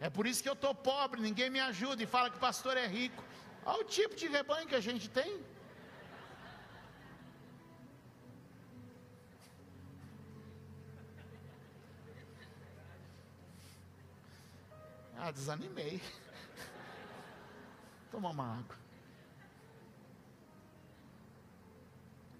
É 0.00 0.08
por 0.08 0.26
isso 0.26 0.42
que 0.42 0.48
eu 0.48 0.54
estou 0.54 0.74
pobre, 0.74 1.20
ninguém 1.20 1.50
me 1.50 1.60
ajuda 1.60 2.02
e 2.02 2.06
fala 2.06 2.30
que 2.30 2.36
o 2.36 2.40
pastor 2.40 2.76
é 2.76 2.86
rico. 2.86 3.22
Olha 3.64 3.82
o 3.82 3.84
tipo 3.84 4.14
de 4.16 4.26
rebanho 4.26 4.66
que 4.66 4.74
a 4.74 4.80
gente 4.80 5.08
tem. 5.08 5.40
Ah, 15.22 15.30
desanimei. 15.30 16.00
Tomar 18.10 18.30
uma 18.30 18.58
água. 18.58 18.76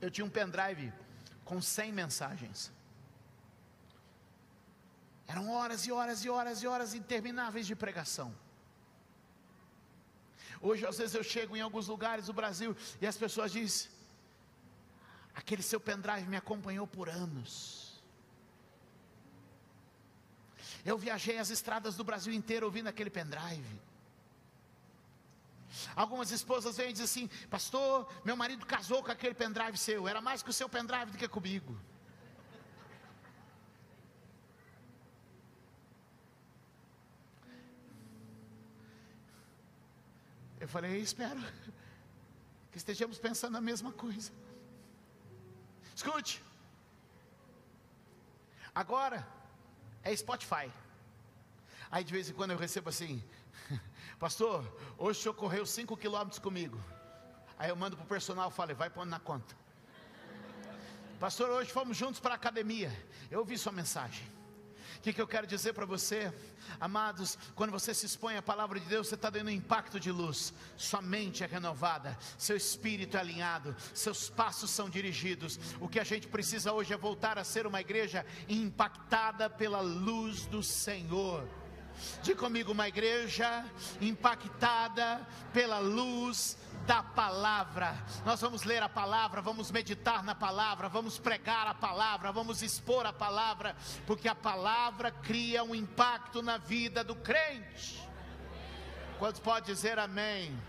Eu 0.00 0.10
tinha 0.10 0.24
um 0.24 0.30
pendrive 0.30 0.90
com 1.44 1.60
100 1.60 1.92
mensagens. 1.92 2.72
Eram 5.28 5.50
horas 5.50 5.86
e 5.86 5.92
horas 5.92 6.24
e 6.24 6.30
horas 6.30 6.62
e 6.62 6.66
horas 6.66 6.94
intermináveis 6.94 7.66
de 7.66 7.76
pregação. 7.76 8.34
Hoje, 10.58 10.86
às 10.86 10.96
vezes, 10.96 11.14
eu 11.14 11.22
chego 11.22 11.54
em 11.54 11.60
alguns 11.60 11.86
lugares 11.86 12.26
do 12.26 12.32
Brasil 12.32 12.74
e 12.98 13.06
as 13.06 13.16
pessoas 13.18 13.52
dizem: 13.52 13.90
aquele 15.34 15.62
seu 15.62 15.78
pendrive 15.78 16.26
me 16.26 16.36
acompanhou 16.36 16.86
por 16.86 17.10
anos. 17.10 17.89
Eu 20.84 20.96
viajei 20.96 21.38
as 21.38 21.50
estradas 21.50 21.96
do 21.96 22.04
Brasil 22.04 22.32
inteiro 22.32 22.66
ouvindo 22.66 22.88
aquele 22.88 23.10
pendrive. 23.10 23.80
Algumas 25.94 26.30
esposas 26.30 26.76
vêm 26.76 26.90
e 26.90 26.92
dizem 26.92 27.04
assim: 27.04 27.46
Pastor, 27.48 28.10
meu 28.24 28.36
marido 28.36 28.66
casou 28.66 29.02
com 29.02 29.10
aquele 29.10 29.34
pendrive 29.34 29.76
seu, 29.78 30.08
era 30.08 30.20
mais 30.20 30.42
que 30.42 30.50
o 30.50 30.52
seu 30.52 30.68
pendrive 30.68 31.12
do 31.12 31.18
que 31.18 31.28
comigo. 31.28 31.78
Eu 40.58 40.68
falei: 40.68 41.00
Espero 41.00 41.40
que 42.72 42.78
estejamos 42.78 43.18
pensando 43.18 43.56
a 43.56 43.60
mesma 43.60 43.92
coisa. 43.92 44.32
Escute, 45.94 46.42
agora 48.74 49.39
é 50.02 50.14
Spotify. 50.14 50.70
Aí 51.90 52.04
de 52.04 52.12
vez 52.12 52.28
em 52.28 52.32
quando 52.32 52.52
eu 52.52 52.58
recebo 52.58 52.88
assim, 52.88 53.22
pastor, 54.18 54.64
hoje 54.96 55.18
o 55.18 55.22
senhor 55.22 55.34
correu 55.34 55.66
5 55.66 55.96
quilômetros 55.96 56.38
comigo. 56.38 56.78
Aí 57.58 57.68
eu 57.68 57.76
mando 57.76 57.96
para 57.96 58.04
o 58.04 58.08
personal 58.08 58.48
e 58.48 58.52
falo, 58.52 58.74
vai 58.74 58.88
pondo 58.88 59.10
na 59.10 59.20
conta. 59.20 59.54
Pastor, 61.18 61.50
hoje 61.50 61.70
fomos 61.70 61.96
juntos 61.96 62.18
para 62.18 62.32
a 62.32 62.36
academia. 62.36 62.90
Eu 63.30 63.40
ouvi 63.40 63.58
sua 63.58 63.72
mensagem. 63.72 64.26
O 65.00 65.02
que, 65.02 65.14
que 65.14 65.22
eu 65.22 65.26
quero 65.26 65.46
dizer 65.46 65.72
para 65.72 65.86
você, 65.86 66.30
amados? 66.78 67.38
Quando 67.54 67.70
você 67.70 67.94
se 67.94 68.04
expõe 68.04 68.36
à 68.36 68.42
palavra 68.42 68.78
de 68.78 68.84
Deus, 68.84 69.08
você 69.08 69.14
está 69.14 69.30
dando 69.30 69.46
um 69.46 69.50
impacto 69.50 69.98
de 69.98 70.12
luz. 70.12 70.52
Sua 70.76 71.00
mente 71.00 71.42
é 71.42 71.46
renovada, 71.46 72.18
seu 72.36 72.54
espírito 72.54 73.16
é 73.16 73.20
alinhado, 73.20 73.74
seus 73.94 74.28
passos 74.28 74.68
são 74.70 74.90
dirigidos. 74.90 75.58
O 75.80 75.88
que 75.88 75.98
a 75.98 76.04
gente 76.04 76.28
precisa 76.28 76.74
hoje 76.74 76.92
é 76.92 76.98
voltar 76.98 77.38
a 77.38 77.44
ser 77.44 77.66
uma 77.66 77.80
igreja 77.80 78.26
impactada 78.46 79.48
pela 79.48 79.80
luz 79.80 80.44
do 80.44 80.62
Senhor. 80.62 81.48
Diga 82.22 82.38
comigo, 82.38 82.72
uma 82.72 82.86
igreja 82.86 83.64
impactada 84.02 85.26
pela 85.50 85.78
luz 85.78 86.58
da 86.90 87.04
palavra. 87.04 87.96
Nós 88.26 88.40
vamos 88.40 88.64
ler 88.64 88.82
a 88.82 88.88
palavra, 88.88 89.40
vamos 89.40 89.70
meditar 89.70 90.24
na 90.24 90.34
palavra, 90.34 90.88
vamos 90.88 91.20
pregar 91.20 91.68
a 91.68 91.72
palavra, 91.72 92.32
vamos 92.32 92.62
expor 92.62 93.06
a 93.06 93.12
palavra, 93.12 93.76
porque 94.08 94.26
a 94.26 94.34
palavra 94.34 95.12
cria 95.12 95.62
um 95.62 95.72
impacto 95.72 96.42
na 96.42 96.58
vida 96.58 97.04
do 97.04 97.14
crente. 97.14 98.02
Quantos 99.20 99.40
pode 99.40 99.66
dizer 99.66 100.00
amém? 100.00 100.60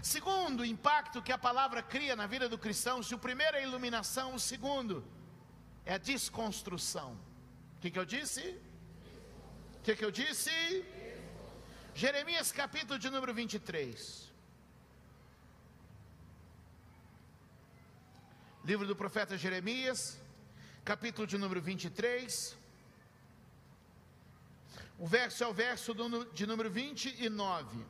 Segundo 0.00 0.64
impacto 0.64 1.20
que 1.20 1.32
a 1.32 1.38
palavra 1.38 1.82
cria 1.82 2.14
na 2.14 2.28
vida 2.28 2.48
do 2.48 2.56
cristão, 2.56 3.02
se 3.02 3.12
o 3.12 3.18
primeiro 3.18 3.56
é 3.56 3.60
a 3.60 3.64
iluminação, 3.64 4.36
o 4.36 4.38
segundo 4.38 5.04
é 5.84 5.94
a 5.94 5.98
desconstrução. 5.98 7.18
O 7.76 7.80
que, 7.80 7.90
que 7.90 7.98
eu 7.98 8.04
disse? 8.04 8.56
O 9.78 9.80
que, 9.82 9.96
que 9.96 10.04
eu 10.04 10.12
disse? 10.12 10.52
Jeremias 11.92 12.52
capítulo 12.52 13.00
de 13.00 13.10
número 13.10 13.34
23. 13.34 14.31
Livro 18.64 18.86
do 18.86 18.94
profeta 18.94 19.36
Jeremias, 19.36 20.20
capítulo 20.84 21.26
de 21.26 21.36
número 21.36 21.60
23. 21.60 22.56
O 24.96 25.04
verso 25.04 25.42
é 25.42 25.48
o 25.48 25.52
verso 25.52 25.92
de 26.32 26.46
número 26.46 26.70
29. 26.70 27.84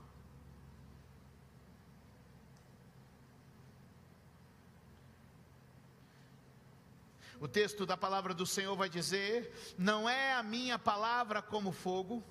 O 7.38 7.46
texto 7.46 7.84
da 7.84 7.98
palavra 7.98 8.32
do 8.32 8.46
Senhor 8.46 8.74
vai 8.74 8.88
dizer: 8.88 9.74
Não 9.76 10.08
é 10.08 10.32
a 10.32 10.42
minha 10.42 10.78
palavra 10.78 11.42
como 11.42 11.70
fogo? 11.70 12.24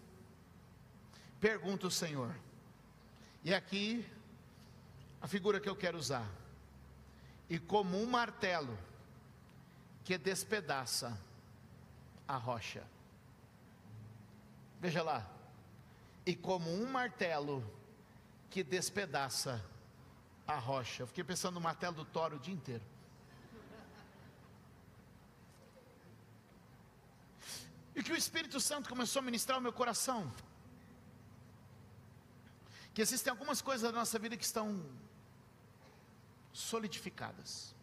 Pergunta 1.39 1.85
o 1.85 1.91
Senhor. 1.91 2.35
E 3.43 3.53
aqui 3.53 4.03
a 5.21 5.27
figura 5.27 5.59
que 5.59 5.69
eu 5.69 5.75
quero 5.75 5.99
usar. 5.99 6.40
E 7.51 7.59
como 7.59 8.01
um 8.01 8.05
martelo 8.05 8.79
que 10.05 10.17
despedaça 10.17 11.19
a 12.25 12.37
rocha. 12.37 12.81
Veja 14.79 15.03
lá. 15.03 15.29
E 16.25 16.33
como 16.33 16.71
um 16.71 16.89
martelo 16.89 17.61
que 18.49 18.63
despedaça 18.63 19.61
a 20.47 20.55
rocha. 20.55 21.03
Eu 21.03 21.07
fiquei 21.07 21.25
pensando 21.25 21.55
no 21.55 21.59
martelo 21.59 21.93
do 21.93 22.05
Toro 22.05 22.37
o 22.37 22.39
dia 22.39 22.53
inteiro. 22.53 22.85
E 27.93 28.01
que 28.01 28.13
o 28.13 28.15
Espírito 28.15 28.61
Santo 28.61 28.87
começou 28.87 29.19
a 29.19 29.23
ministrar 29.23 29.59
o 29.59 29.61
meu 29.61 29.73
coração. 29.73 30.31
Que 32.93 33.01
existem 33.01 33.29
algumas 33.29 33.61
coisas 33.61 33.91
da 33.91 33.99
nossa 33.99 34.17
vida 34.17 34.37
que 34.37 34.45
estão 34.45 34.85
solidificadas, 36.53 37.75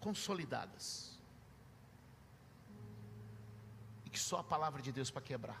consolidadas, 0.00 1.18
e 4.04 4.10
que 4.10 4.18
só 4.18 4.38
a 4.38 4.44
palavra 4.44 4.82
de 4.82 4.92
Deus 4.92 5.10
para 5.10 5.22
quebrar. 5.22 5.60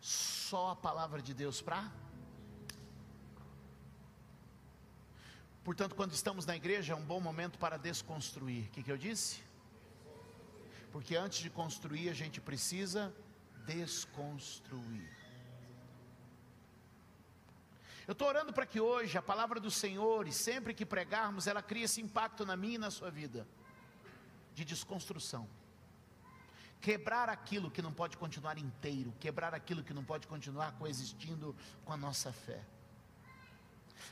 Só 0.00 0.70
a 0.70 0.76
palavra 0.76 1.20
de 1.20 1.34
Deus 1.34 1.60
para 1.60 1.90
Portanto, 5.68 5.94
quando 5.94 6.14
estamos 6.14 6.46
na 6.46 6.56
igreja, 6.56 6.94
é 6.94 6.96
um 6.96 7.04
bom 7.04 7.20
momento 7.20 7.58
para 7.58 7.76
desconstruir. 7.76 8.64
O 8.68 8.70
que, 8.70 8.82
que 8.82 8.90
eu 8.90 8.96
disse? 8.96 9.42
Porque 10.90 11.14
antes 11.14 11.40
de 11.40 11.50
construir, 11.50 12.08
a 12.08 12.14
gente 12.14 12.40
precisa 12.40 13.14
desconstruir. 13.66 15.17
Eu 18.08 18.12
estou 18.12 18.26
orando 18.26 18.54
para 18.54 18.64
que 18.64 18.80
hoje 18.80 19.18
a 19.18 19.22
palavra 19.22 19.60
do 19.60 19.70
Senhor, 19.70 20.26
e 20.26 20.32
sempre 20.32 20.72
que 20.72 20.86
pregarmos, 20.86 21.46
ela 21.46 21.60
crie 21.60 21.82
esse 21.82 22.00
impacto 22.00 22.46
na 22.46 22.56
minha 22.56 22.76
e 22.76 22.78
na 22.78 22.90
sua 22.90 23.10
vida, 23.10 23.46
de 24.54 24.64
desconstrução. 24.64 25.46
Quebrar 26.80 27.28
aquilo 27.28 27.70
que 27.70 27.82
não 27.82 27.92
pode 27.92 28.16
continuar 28.16 28.56
inteiro, 28.56 29.12
quebrar 29.20 29.52
aquilo 29.54 29.82
que 29.84 29.92
não 29.92 30.02
pode 30.02 30.26
continuar 30.26 30.72
coexistindo 30.78 31.54
com 31.84 31.92
a 31.92 31.98
nossa 31.98 32.32
fé. 32.32 32.64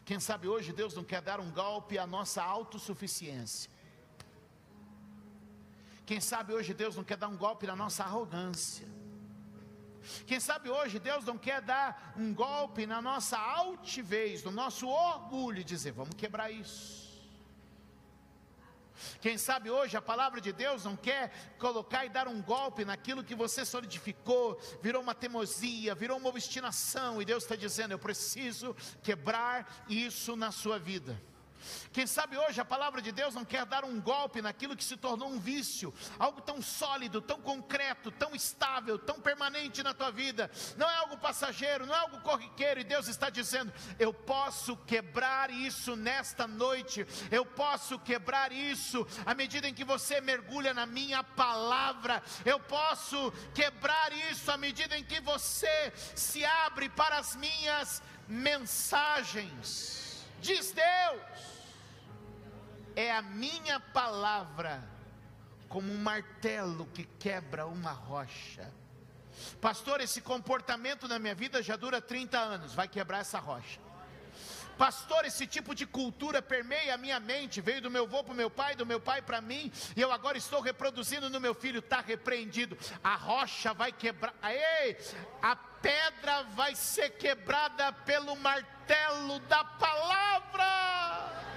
Quem 0.04 0.20
sabe 0.20 0.46
hoje 0.46 0.74
Deus 0.74 0.94
não 0.94 1.02
quer 1.02 1.22
dar 1.22 1.40
um 1.40 1.50
golpe 1.50 1.96
à 1.96 2.06
nossa 2.06 2.42
autossuficiência. 2.42 3.70
Quem 6.04 6.20
sabe 6.20 6.52
hoje 6.52 6.74
Deus 6.74 6.96
não 6.96 7.02
quer 7.02 7.16
dar 7.16 7.28
um 7.28 7.36
golpe 7.36 7.66
na 7.66 7.74
nossa 7.74 8.04
arrogância. 8.04 8.86
Quem 10.26 10.40
sabe 10.40 10.70
hoje 10.70 10.98
Deus 10.98 11.24
não 11.24 11.38
quer 11.38 11.60
dar 11.60 12.14
um 12.16 12.32
golpe 12.32 12.86
na 12.86 13.00
nossa 13.02 13.38
altivez, 13.38 14.42
no 14.42 14.50
nosso 14.50 14.88
orgulho 14.88 15.60
e 15.60 15.64
dizer: 15.64 15.92
vamos 15.92 16.14
quebrar 16.14 16.50
isso. 16.50 17.06
Quem 19.20 19.36
sabe 19.36 19.70
hoje 19.70 19.96
a 19.96 20.02
palavra 20.02 20.40
de 20.40 20.52
Deus 20.52 20.84
não 20.84 20.96
quer 20.96 21.54
colocar 21.58 22.04
e 22.04 22.08
dar 22.08 22.26
um 22.28 22.40
golpe 22.40 22.84
naquilo 22.84 23.24
que 23.24 23.34
você 23.34 23.64
solidificou, 23.64 24.58
virou 24.82 25.02
uma 25.02 25.14
teimosia, 25.14 25.94
virou 25.94 26.18
uma 26.18 26.28
obstinação, 26.28 27.20
e 27.20 27.24
Deus 27.24 27.44
está 27.44 27.56
dizendo: 27.56 27.92
eu 27.92 27.98
preciso 27.98 28.74
quebrar 29.02 29.84
isso 29.88 30.36
na 30.36 30.50
sua 30.50 30.78
vida. 30.78 31.20
Quem 31.92 32.06
sabe 32.06 32.36
hoje 32.36 32.60
a 32.60 32.64
palavra 32.64 33.00
de 33.00 33.12
Deus 33.12 33.34
não 33.34 33.44
quer 33.44 33.64
dar 33.64 33.84
um 33.84 34.00
golpe 34.00 34.42
naquilo 34.42 34.76
que 34.76 34.84
se 34.84 34.96
tornou 34.96 35.28
um 35.28 35.38
vício, 35.38 35.92
algo 36.18 36.40
tão 36.40 36.60
sólido, 36.60 37.20
tão 37.20 37.40
concreto, 37.40 38.10
tão 38.10 38.34
estável, 38.34 38.98
tão 38.98 39.20
permanente 39.20 39.82
na 39.82 39.94
tua 39.94 40.10
vida. 40.10 40.50
Não 40.76 40.88
é 40.88 40.96
algo 40.96 41.16
passageiro, 41.18 41.86
não 41.86 41.94
é 41.94 41.98
algo 41.98 42.20
corriqueiro, 42.20 42.80
e 42.80 42.84
Deus 42.84 43.08
está 43.08 43.30
dizendo: 43.30 43.72
eu 43.98 44.12
posso 44.12 44.76
quebrar 44.78 45.50
isso 45.50 45.96
nesta 45.96 46.46
noite, 46.46 47.06
eu 47.30 47.44
posso 47.44 47.98
quebrar 47.98 48.52
isso 48.52 49.06
à 49.24 49.34
medida 49.34 49.68
em 49.68 49.74
que 49.74 49.84
você 49.84 50.20
mergulha 50.20 50.74
na 50.74 50.86
minha 50.86 51.22
palavra, 51.22 52.22
eu 52.44 52.60
posso 52.60 53.32
quebrar 53.54 54.12
isso 54.30 54.50
à 54.50 54.56
medida 54.56 54.96
em 54.96 55.04
que 55.04 55.20
você 55.20 55.92
se 56.14 56.44
abre 56.44 56.88
para 56.88 57.18
as 57.18 57.36
minhas 57.36 58.02
mensagens. 58.28 60.24
Diz 60.40 60.72
Deus 60.72 61.55
é 62.96 63.12
a 63.12 63.20
minha 63.20 63.78
palavra 63.78 64.82
como 65.68 65.92
um 65.92 65.98
martelo 65.98 66.86
que 66.86 67.04
quebra 67.18 67.66
uma 67.66 67.92
rocha. 67.92 68.72
Pastor, 69.60 70.00
esse 70.00 70.22
comportamento 70.22 71.06
na 71.06 71.18
minha 71.18 71.34
vida 71.34 71.62
já 71.62 71.76
dura 71.76 72.00
30 72.00 72.38
anos, 72.38 72.74
vai 72.74 72.88
quebrar 72.88 73.18
essa 73.18 73.38
rocha. 73.38 73.78
Pastor, 74.78 75.24
esse 75.24 75.46
tipo 75.46 75.74
de 75.74 75.86
cultura 75.86 76.42
permeia 76.42 76.94
a 76.94 76.98
minha 76.98 77.18
mente, 77.18 77.62
veio 77.62 77.80
do 77.80 77.90
meu 77.90 78.04
avô 78.04 78.22
para 78.22 78.32
o 78.32 78.36
meu 78.36 78.50
pai, 78.50 78.74
do 78.74 78.84
meu 78.84 79.00
pai 79.00 79.22
para 79.22 79.40
mim, 79.40 79.72
e 79.94 80.00
eu 80.00 80.12
agora 80.12 80.36
estou 80.36 80.60
reproduzindo 80.60 81.30
no 81.30 81.40
meu 81.40 81.54
filho, 81.54 81.78
está 81.78 82.00
repreendido. 82.00 82.76
A 83.02 83.14
rocha 83.14 83.72
vai 83.72 83.90
quebrar, 83.90 84.34
ei, 84.44 84.96
a 85.40 85.56
pedra 85.56 86.42
vai 86.54 86.74
ser 86.74 87.10
quebrada 87.10 87.90
pelo 87.92 88.36
martelo 88.36 89.38
da 89.40 89.64
palavra. 89.64 91.55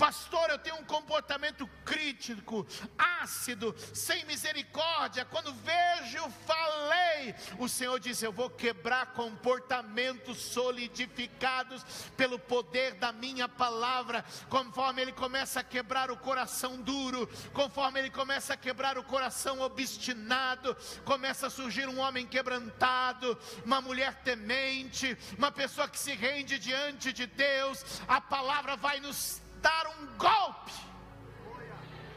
Pastor, 0.00 0.48
eu 0.48 0.56
tenho 0.56 0.76
um 0.76 0.84
comportamento 0.84 1.68
crítico, 1.84 2.66
ácido, 2.96 3.76
sem 3.92 4.24
misericórdia. 4.24 5.26
Quando 5.26 5.52
vejo, 5.52 6.26
falei. 6.46 7.34
O 7.58 7.68
Senhor 7.68 8.00
disse: 8.00 8.24
Eu 8.24 8.32
vou 8.32 8.48
quebrar 8.48 9.12
comportamentos 9.12 10.38
solidificados 10.38 11.84
pelo 12.16 12.38
poder 12.38 12.94
da 12.94 13.12
minha 13.12 13.46
palavra. 13.46 14.24
Conforme 14.48 15.02
Ele 15.02 15.12
começa 15.12 15.60
a 15.60 15.64
quebrar 15.64 16.10
o 16.10 16.16
coração 16.16 16.80
duro, 16.80 17.28
conforme 17.52 18.00
Ele 18.00 18.10
começa 18.10 18.54
a 18.54 18.56
quebrar 18.56 18.96
o 18.96 19.04
coração 19.04 19.60
obstinado, 19.60 20.74
começa 21.04 21.48
a 21.48 21.50
surgir 21.50 21.86
um 21.86 21.98
homem 21.98 22.26
quebrantado, 22.26 23.38
uma 23.66 23.82
mulher 23.82 24.14
temente, 24.22 25.14
uma 25.36 25.52
pessoa 25.52 25.86
que 25.86 25.98
se 25.98 26.14
rende 26.14 26.58
diante 26.58 27.12
de 27.12 27.26
Deus. 27.26 28.00
A 28.08 28.18
palavra 28.18 28.76
vai 28.76 28.98
nos 28.98 29.42
dar 29.60 29.86
um 29.88 30.06
golpe 30.16 30.72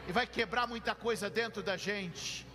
e 0.08 0.12
vai 0.12 0.26
quebrar 0.26 0.66
muita 0.66 0.94
coisa 0.94 1.30
dentro 1.30 1.62
da 1.62 1.76
gente. 1.76 2.46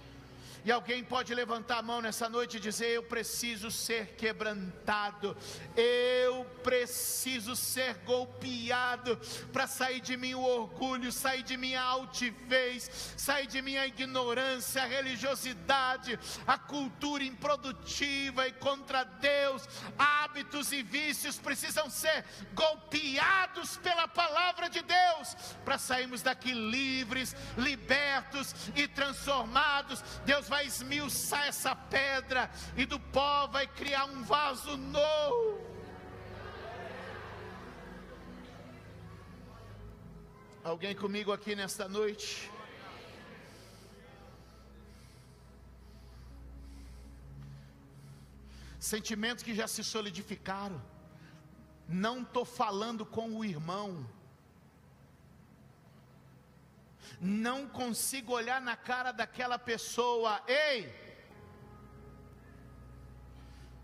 E 0.66 0.72
alguém 0.72 1.04
pode 1.04 1.34
levantar 1.34 1.78
a 1.78 1.82
mão 1.82 2.02
nessa 2.02 2.28
noite 2.28 2.58
e 2.58 2.60
dizer: 2.60 2.88
Eu 2.88 3.04
preciso 3.04 3.72
ser 3.72 4.16
quebrantado, 4.16 5.36
eu 5.76 6.46
preciso 6.64 7.56
ser 7.56 7.96
golpeado 8.06 9.20
para 9.54 9.68
sair 9.68 10.02
de 10.02 10.18
mim 10.18 10.34
o 10.34 10.42
orgulho, 10.42 11.12
sair 11.12 11.44
de 11.44 11.56
minha 11.56 11.82
altivez, 11.82 13.14
sair 13.16 13.48
de 13.48 13.62
minha 13.62 13.86
ignorância, 13.86 14.84
a 14.84 14.86
religiosidade, 14.86 16.20
a 16.46 16.58
cultura 16.58 17.24
improdutiva 17.24 18.48
e 18.48 18.52
contra 18.54 19.04
Deus, 19.04 19.68
hábitos 19.98 20.72
e 20.72 20.84
vícios 20.84 21.38
precisam 21.38 21.90
ser 21.90 22.26
golpeados 22.54 23.78
pela 23.78 24.08
palavra 24.08 24.70
de 24.70 24.82
Deus 24.82 25.36
para 25.64 25.78
sairmos 25.78 26.22
daqui 26.22 26.52
livres, 26.52 27.36
libertos 27.58 28.54
e 28.76 28.88
transformados. 28.88 30.02
Deus 30.26 30.49
vai 30.50 30.66
esmiuçar 30.66 31.46
essa 31.48 31.76
pedra 31.76 32.50
e 32.76 32.86
do 32.86 33.00
pó 33.00 33.48
vai 33.48 33.66
criar 33.68 34.06
um 34.06 34.24
vaso 34.24 34.76
novo. 34.76 35.60
Alguém 40.64 40.96
comigo 40.96 41.32
aqui 41.32 41.56
nesta 41.56 41.88
noite? 41.88 42.52
Sentimentos 48.80 49.44
que 49.44 49.54
já 49.54 49.68
se 49.68 49.84
solidificaram. 49.84 50.82
Não 51.88 52.22
estou 52.24 52.46
falando 52.46 53.06
com 53.06 53.28
o 53.38 53.46
irmão 53.46 54.06
não 57.20 57.68
consigo 57.68 58.34
olhar 58.34 58.62
na 58.62 58.76
cara 58.76 59.12
daquela 59.12 59.58
pessoa, 59.58 60.42
ei, 60.48 60.94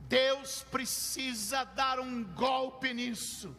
Deus 0.08 0.64
precisa 0.70 1.64
dar 1.64 2.00
um 2.00 2.24
golpe 2.24 2.94
nisso. 2.94 3.56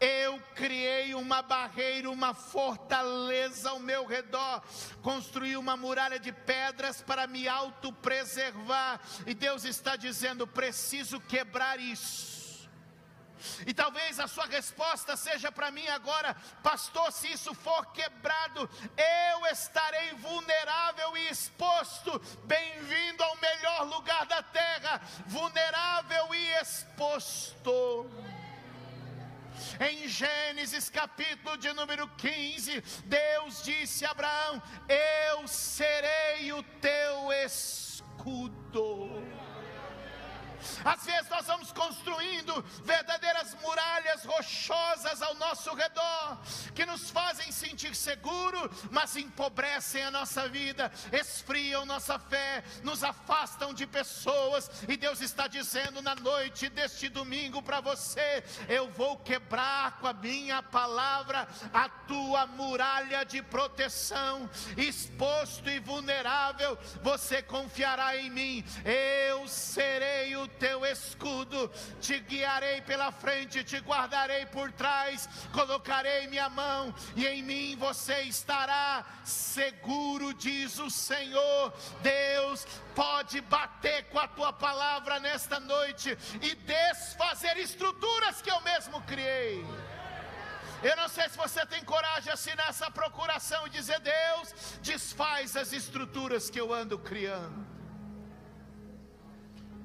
Eu 0.00 0.40
criei 0.54 1.14
uma 1.14 1.42
barreira, 1.42 2.10
uma 2.10 2.34
fortaleza 2.34 3.70
ao 3.70 3.78
meu 3.78 4.04
redor, 4.04 4.62
construí 5.00 5.56
uma 5.56 5.76
muralha 5.76 6.18
de 6.18 6.32
pedras 6.32 7.00
para 7.02 7.26
me 7.26 7.46
autopreservar, 7.46 9.00
e 9.26 9.32
Deus 9.32 9.64
está 9.64 9.94
dizendo: 9.94 10.46
preciso 10.46 11.20
quebrar 11.20 11.78
isso. 11.78 12.35
E 13.66 13.74
talvez 13.74 14.18
a 14.20 14.28
sua 14.28 14.46
resposta 14.46 15.16
seja 15.16 15.50
para 15.50 15.70
mim 15.70 15.86
agora, 15.88 16.34
pastor, 16.62 17.12
se 17.12 17.32
isso 17.32 17.54
for 17.54 17.86
quebrado, 17.92 18.68
eu 18.96 19.46
estarei 19.46 20.12
vulnerável 20.14 21.16
e 21.16 21.28
exposto. 21.28 22.20
Bem-vindo 22.44 23.22
ao 23.22 23.36
melhor 23.36 23.82
lugar 23.84 24.26
da 24.26 24.42
terra, 24.42 25.00
vulnerável 25.26 26.34
e 26.34 26.50
exposto. 26.60 28.10
Em 29.80 30.06
Gênesis 30.06 30.90
capítulo 30.90 31.56
de 31.56 31.72
número 31.72 32.06
15, 32.08 32.80
Deus 33.04 33.62
disse 33.62 34.04
a 34.04 34.10
Abraão: 34.10 34.62
Eu 34.88 35.48
serei 35.48 36.52
o 36.52 36.62
teu 36.62 37.32
escudo. 37.32 39.25
Às 40.84 41.04
vezes 41.04 41.28
nós 41.28 41.46
vamos 41.46 41.72
construindo 41.72 42.64
verdadeiras 42.84 43.54
muralhas 43.62 44.24
rochosas 44.24 45.22
ao 45.22 45.34
nosso 45.34 45.74
redor, 45.74 46.38
que 46.74 46.86
nos 46.86 47.10
fazem 47.10 47.50
sentir 47.52 47.94
seguro, 47.94 48.70
mas 48.90 49.16
empobrecem 49.16 50.02
a 50.02 50.10
nossa 50.10 50.48
vida, 50.48 50.90
esfriam 51.12 51.84
nossa 51.86 52.18
fé, 52.18 52.62
nos 52.82 53.02
afastam 53.02 53.72
de 53.72 53.86
pessoas, 53.86 54.70
e 54.88 54.96
Deus 54.96 55.20
está 55.20 55.46
dizendo 55.46 56.02
na 56.02 56.14
noite 56.14 56.68
deste 56.68 57.08
domingo 57.08 57.62
para 57.62 57.80
você: 57.80 58.44
eu 58.68 58.90
vou 58.90 59.16
quebrar 59.18 59.98
com 59.98 60.06
a 60.06 60.12
minha 60.12 60.62
palavra 60.62 61.48
a 61.72 61.88
tua 61.88 62.46
muralha 62.46 63.24
de 63.24 63.42
proteção, 63.42 64.48
exposto 64.76 65.68
e 65.68 65.78
vulnerável, 65.78 66.78
você 67.02 67.42
confiará 67.42 68.16
em 68.16 68.30
mim, 68.30 68.64
eu 68.84 69.46
serei 69.48 70.36
o 70.36 70.48
teu 70.58 70.84
escudo, 70.84 71.70
te 72.00 72.18
guiarei 72.20 72.80
pela 72.82 73.10
frente, 73.12 73.64
te 73.64 73.78
guardarei 73.78 74.46
por 74.46 74.72
trás, 74.72 75.28
colocarei 75.52 76.26
minha 76.26 76.48
mão 76.48 76.94
e 77.14 77.26
em 77.26 77.42
mim 77.42 77.76
você 77.76 78.22
estará 78.22 79.04
seguro, 79.24 80.34
diz 80.34 80.78
o 80.78 80.90
Senhor. 80.90 81.72
Deus 82.02 82.66
pode 82.94 83.40
bater 83.42 84.04
com 84.10 84.18
a 84.18 84.28
tua 84.28 84.52
palavra 84.52 85.20
nesta 85.20 85.60
noite 85.60 86.16
e 86.42 86.54
desfazer 86.54 87.56
estruturas 87.58 88.40
que 88.42 88.50
eu 88.50 88.60
mesmo 88.62 89.00
criei. 89.02 89.64
Eu 90.82 90.94
não 90.96 91.08
sei 91.08 91.28
se 91.28 91.36
você 91.36 91.64
tem 91.66 91.82
coragem 91.84 92.24
de 92.24 92.30
assinar 92.30 92.68
essa 92.68 92.90
procuração 92.90 93.66
e 93.66 93.70
dizer: 93.70 93.98
Deus, 94.00 94.78
desfaz 94.82 95.56
as 95.56 95.72
estruturas 95.72 96.50
que 96.50 96.60
eu 96.60 96.72
ando 96.72 96.98
criando. 96.98 97.75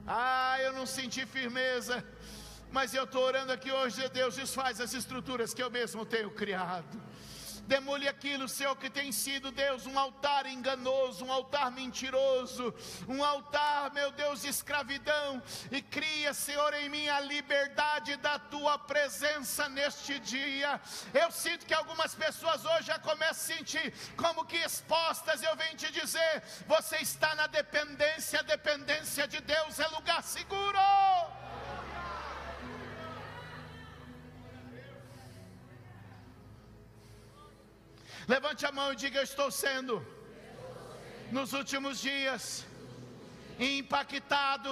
Ah, 0.05 0.57
eu 0.61 0.73
não 0.73 0.85
senti 0.85 1.25
firmeza, 1.25 2.03
mas 2.71 2.93
eu 2.93 3.03
estou 3.03 3.23
orando 3.23 3.51
aqui 3.51 3.71
hoje, 3.71 4.07
Deus 4.09 4.35
desfaz 4.35 4.81
as 4.81 4.93
estruturas 4.93 5.53
que 5.53 5.61
eu 5.61 5.69
mesmo 5.69 6.05
tenho 6.05 6.31
criado. 6.31 7.01
Demole 7.71 8.05
aquilo, 8.05 8.49
Senhor, 8.49 8.75
que 8.75 8.89
tem 8.89 9.13
sido, 9.13 9.49
Deus, 9.49 9.86
um 9.86 9.97
altar 9.97 10.45
enganoso, 10.45 11.23
um 11.23 11.31
altar 11.31 11.71
mentiroso, 11.71 12.75
um 13.07 13.23
altar, 13.23 13.93
meu 13.93 14.12
Deus, 14.12 14.41
de 14.41 14.49
escravidão. 14.49 15.41
E 15.71 15.81
cria, 15.81 16.34
Senhor, 16.34 16.73
em 16.73 16.89
mim 16.89 17.07
a 17.07 17.21
liberdade 17.21 18.17
da 18.17 18.38
tua 18.38 18.77
presença 18.77 19.69
neste 19.69 20.19
dia. 20.19 20.81
Eu 21.13 21.31
sinto 21.31 21.65
que 21.65 21.73
algumas 21.73 22.13
pessoas 22.13 22.65
hoje 22.65 22.88
já 22.88 22.99
começam 22.99 23.55
a 23.55 23.55
sentir 23.55 23.93
como 24.17 24.43
que 24.43 24.57
expostas. 24.57 25.41
Eu 25.41 25.55
venho 25.55 25.77
te 25.77 25.89
dizer: 25.93 26.43
você 26.67 26.97
está 26.97 27.34
na 27.36 27.47
dependência, 27.47 28.41
a 28.41 28.43
dependência 28.43 29.25
de 29.29 29.39
Deus 29.39 29.79
é 29.79 29.88
lugar 29.88 30.21
seguro. 30.23 30.77
Levante 38.34 38.65
a 38.65 38.72
mão 38.72 38.89
e 38.94 38.96
diga: 39.04 39.17
Eu 39.20 39.28
estou 39.32 39.50
sendo, 39.63 39.94
nos 41.38 41.50
últimos 41.60 41.96
dias, 42.10 42.44
impactado 43.60 44.72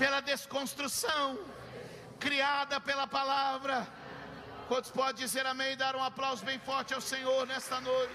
pela 0.00 0.20
desconstrução 0.20 1.24
criada 2.20 2.76
pela 2.88 3.06
palavra. 3.18 3.76
Quantos 4.68 4.92
podem 4.92 5.24
dizer 5.24 5.44
amém 5.44 5.72
e 5.72 5.80
dar 5.84 5.96
um 5.96 6.04
aplauso 6.10 6.44
bem 6.50 6.58
forte 6.68 6.94
ao 6.94 7.00
Senhor 7.00 7.40
nesta 7.52 7.80
noite? 7.80 8.14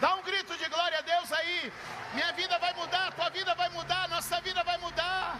Dá 0.00 0.10
um 0.16 0.22
grito 0.22 0.56
de 0.62 0.68
glória 0.74 0.98
a 0.98 1.06
Deus 1.12 1.30
aí. 1.38 1.72
Minha 2.14 2.32
vida 2.32 2.58
vai 2.58 2.72
mudar, 2.80 3.12
tua 3.12 3.30
vida 3.38 3.54
vai 3.54 3.68
mudar, 3.78 4.08
nossa 4.08 4.40
vida 4.40 4.64
vai 4.64 4.78
mudar. 4.78 5.38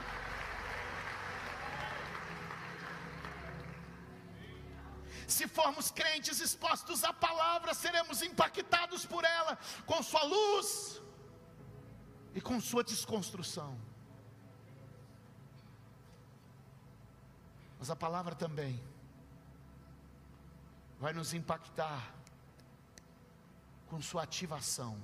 Se 5.29 5.47
formos 5.47 5.91
crentes 5.91 6.41
expostos 6.41 7.05
à 7.05 7.13
palavra, 7.13 7.75
seremos 7.75 8.23
impactados 8.23 9.05
por 9.05 9.25
ela, 9.25 9.59
com 9.85 10.03
sua 10.03 10.23
luz 10.23 11.03
e 12.35 12.41
com 12.41 12.59
sua 12.59 12.83
desconstrução. 12.83 13.79
Mas 17.79 17.91
a 17.91 17.97
palavra 17.97 18.35
também 18.35 18.83
vai 20.99 21.13
nos 21.13 21.35
impactar 21.35 22.15
com 23.89 24.01
sua 24.01 24.23
ativação. 24.23 24.99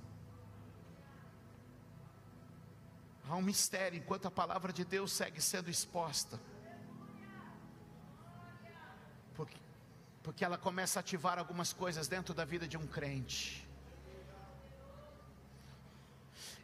Há 3.28 3.36
um 3.36 3.42
mistério 3.42 3.98
enquanto 3.98 4.26
a 4.26 4.30
palavra 4.30 4.72
de 4.72 4.86
Deus 4.86 5.12
segue 5.12 5.40
sendo 5.42 5.68
exposta. 5.68 6.40
Porque 9.34 9.58
porque 10.24 10.42
ela 10.42 10.56
começa 10.56 10.98
a 10.98 11.00
ativar 11.00 11.38
algumas 11.38 11.70
coisas 11.74 12.08
dentro 12.08 12.32
da 12.32 12.46
vida 12.46 12.66
de 12.66 12.78
um 12.78 12.86
crente. 12.86 13.68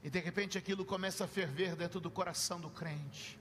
E 0.03 0.09
de 0.09 0.19
repente 0.19 0.57
aquilo 0.57 0.83
começa 0.83 1.25
a 1.25 1.29
ferver 1.29 1.77
dentro 1.77 2.01
do 2.01 2.11
coração 2.11 2.59
do 2.59 2.71
crente. 2.71 3.39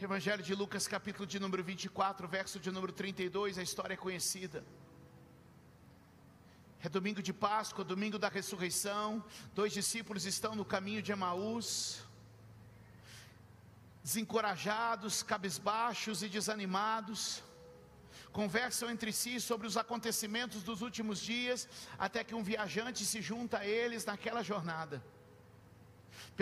Evangelho 0.00 0.42
de 0.42 0.54
Lucas, 0.54 0.88
capítulo 0.88 1.26
de 1.26 1.38
número 1.38 1.62
24, 1.62 2.26
verso 2.26 2.58
de 2.58 2.70
número 2.70 2.94
32, 2.94 3.58
a 3.58 3.62
história 3.62 3.92
é 3.92 3.96
conhecida. 3.96 4.64
É 6.82 6.88
domingo 6.88 7.22
de 7.22 7.34
Páscoa, 7.34 7.84
domingo 7.84 8.18
da 8.18 8.30
ressurreição. 8.30 9.22
Dois 9.54 9.74
discípulos 9.74 10.24
estão 10.24 10.54
no 10.54 10.64
caminho 10.64 11.02
de 11.02 11.12
Emaús 11.12 12.07
desencorajados, 14.08 15.14
cabisbaixos 15.32 16.22
e 16.26 16.28
desanimados, 16.36 17.20
conversam 18.38 18.88
entre 18.94 19.12
si 19.20 19.34
sobre 19.48 19.66
os 19.70 19.76
acontecimentos 19.82 20.62
dos 20.68 20.80
últimos 20.88 21.18
dias, 21.30 21.68
até 22.06 22.20
que 22.26 22.34
um 22.38 22.44
viajante 22.52 23.04
se 23.10 23.20
junta 23.30 23.58
a 23.58 23.66
eles 23.66 24.06
naquela 24.10 24.42
jornada. 24.50 24.96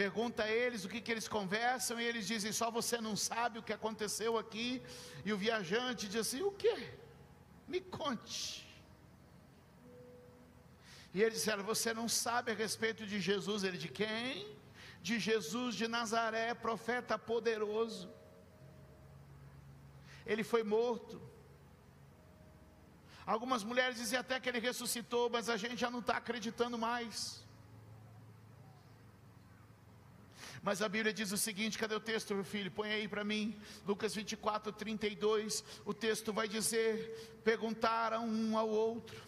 Pergunta 0.01 0.45
a 0.45 0.51
eles 0.63 0.85
o 0.85 0.91
que, 0.93 1.01
que 1.05 1.13
eles 1.15 1.29
conversam, 1.39 1.97
e 2.01 2.05
eles 2.11 2.25
dizem: 2.33 2.53
Só 2.61 2.69
você 2.71 2.99
não 3.07 3.17
sabe 3.31 3.59
o 3.59 3.65
que 3.67 3.77
aconteceu 3.79 4.33
aqui. 4.43 4.69
E 5.25 5.33
o 5.33 5.39
viajante 5.45 6.07
diz 6.13 6.21
assim: 6.25 6.43
O 6.43 6.53
que? 6.63 6.77
Me 7.73 7.81
conte. 7.99 8.41
E 11.15 11.21
eles 11.21 11.39
disseram: 11.39 11.65
Você 11.73 11.93
não 12.01 12.09
sabe 12.09 12.53
a 12.53 12.55
respeito 12.65 13.05
de 13.13 13.19
Jesus? 13.31 13.65
Ele 13.65 13.79
de 13.87 13.91
quem? 14.01 14.57
De 15.07 15.17
Jesus 15.21 15.77
de 15.81 15.87
Nazaré, 15.87 16.53
profeta 16.67 17.17
poderoso. 17.17 18.09
Ele 20.31 20.43
foi 20.53 20.63
morto. 20.77 21.17
Algumas 23.25 23.63
mulheres 23.63 23.99
dizem 24.03 24.19
até 24.19 24.41
que 24.41 24.49
ele 24.49 24.59
ressuscitou, 24.59 25.25
mas 25.31 25.49
a 25.49 25.57
gente 25.57 25.77
já 25.85 25.91
não 25.95 26.01
está 26.01 26.17
acreditando 26.17 26.77
mais. 26.77 27.45
Mas 30.61 30.83
a 30.83 30.89
Bíblia 30.89 31.15
diz 31.21 31.31
o 31.31 31.39
seguinte: 31.47 31.79
cadê 31.79 31.95
o 31.95 32.01
texto, 32.01 32.35
meu 32.35 32.43
filho? 32.55 32.73
Põe 32.73 32.91
aí 32.91 33.07
para 33.07 33.23
mim, 33.23 33.45
Lucas 33.87 34.13
24, 34.13 34.73
32. 34.73 35.63
O 35.85 35.95
texto 35.95 36.33
vai 36.33 36.49
dizer: 36.49 37.41
Perguntaram 37.45 38.27
um 38.27 38.59
ao 38.59 38.69
outro, 38.69 39.23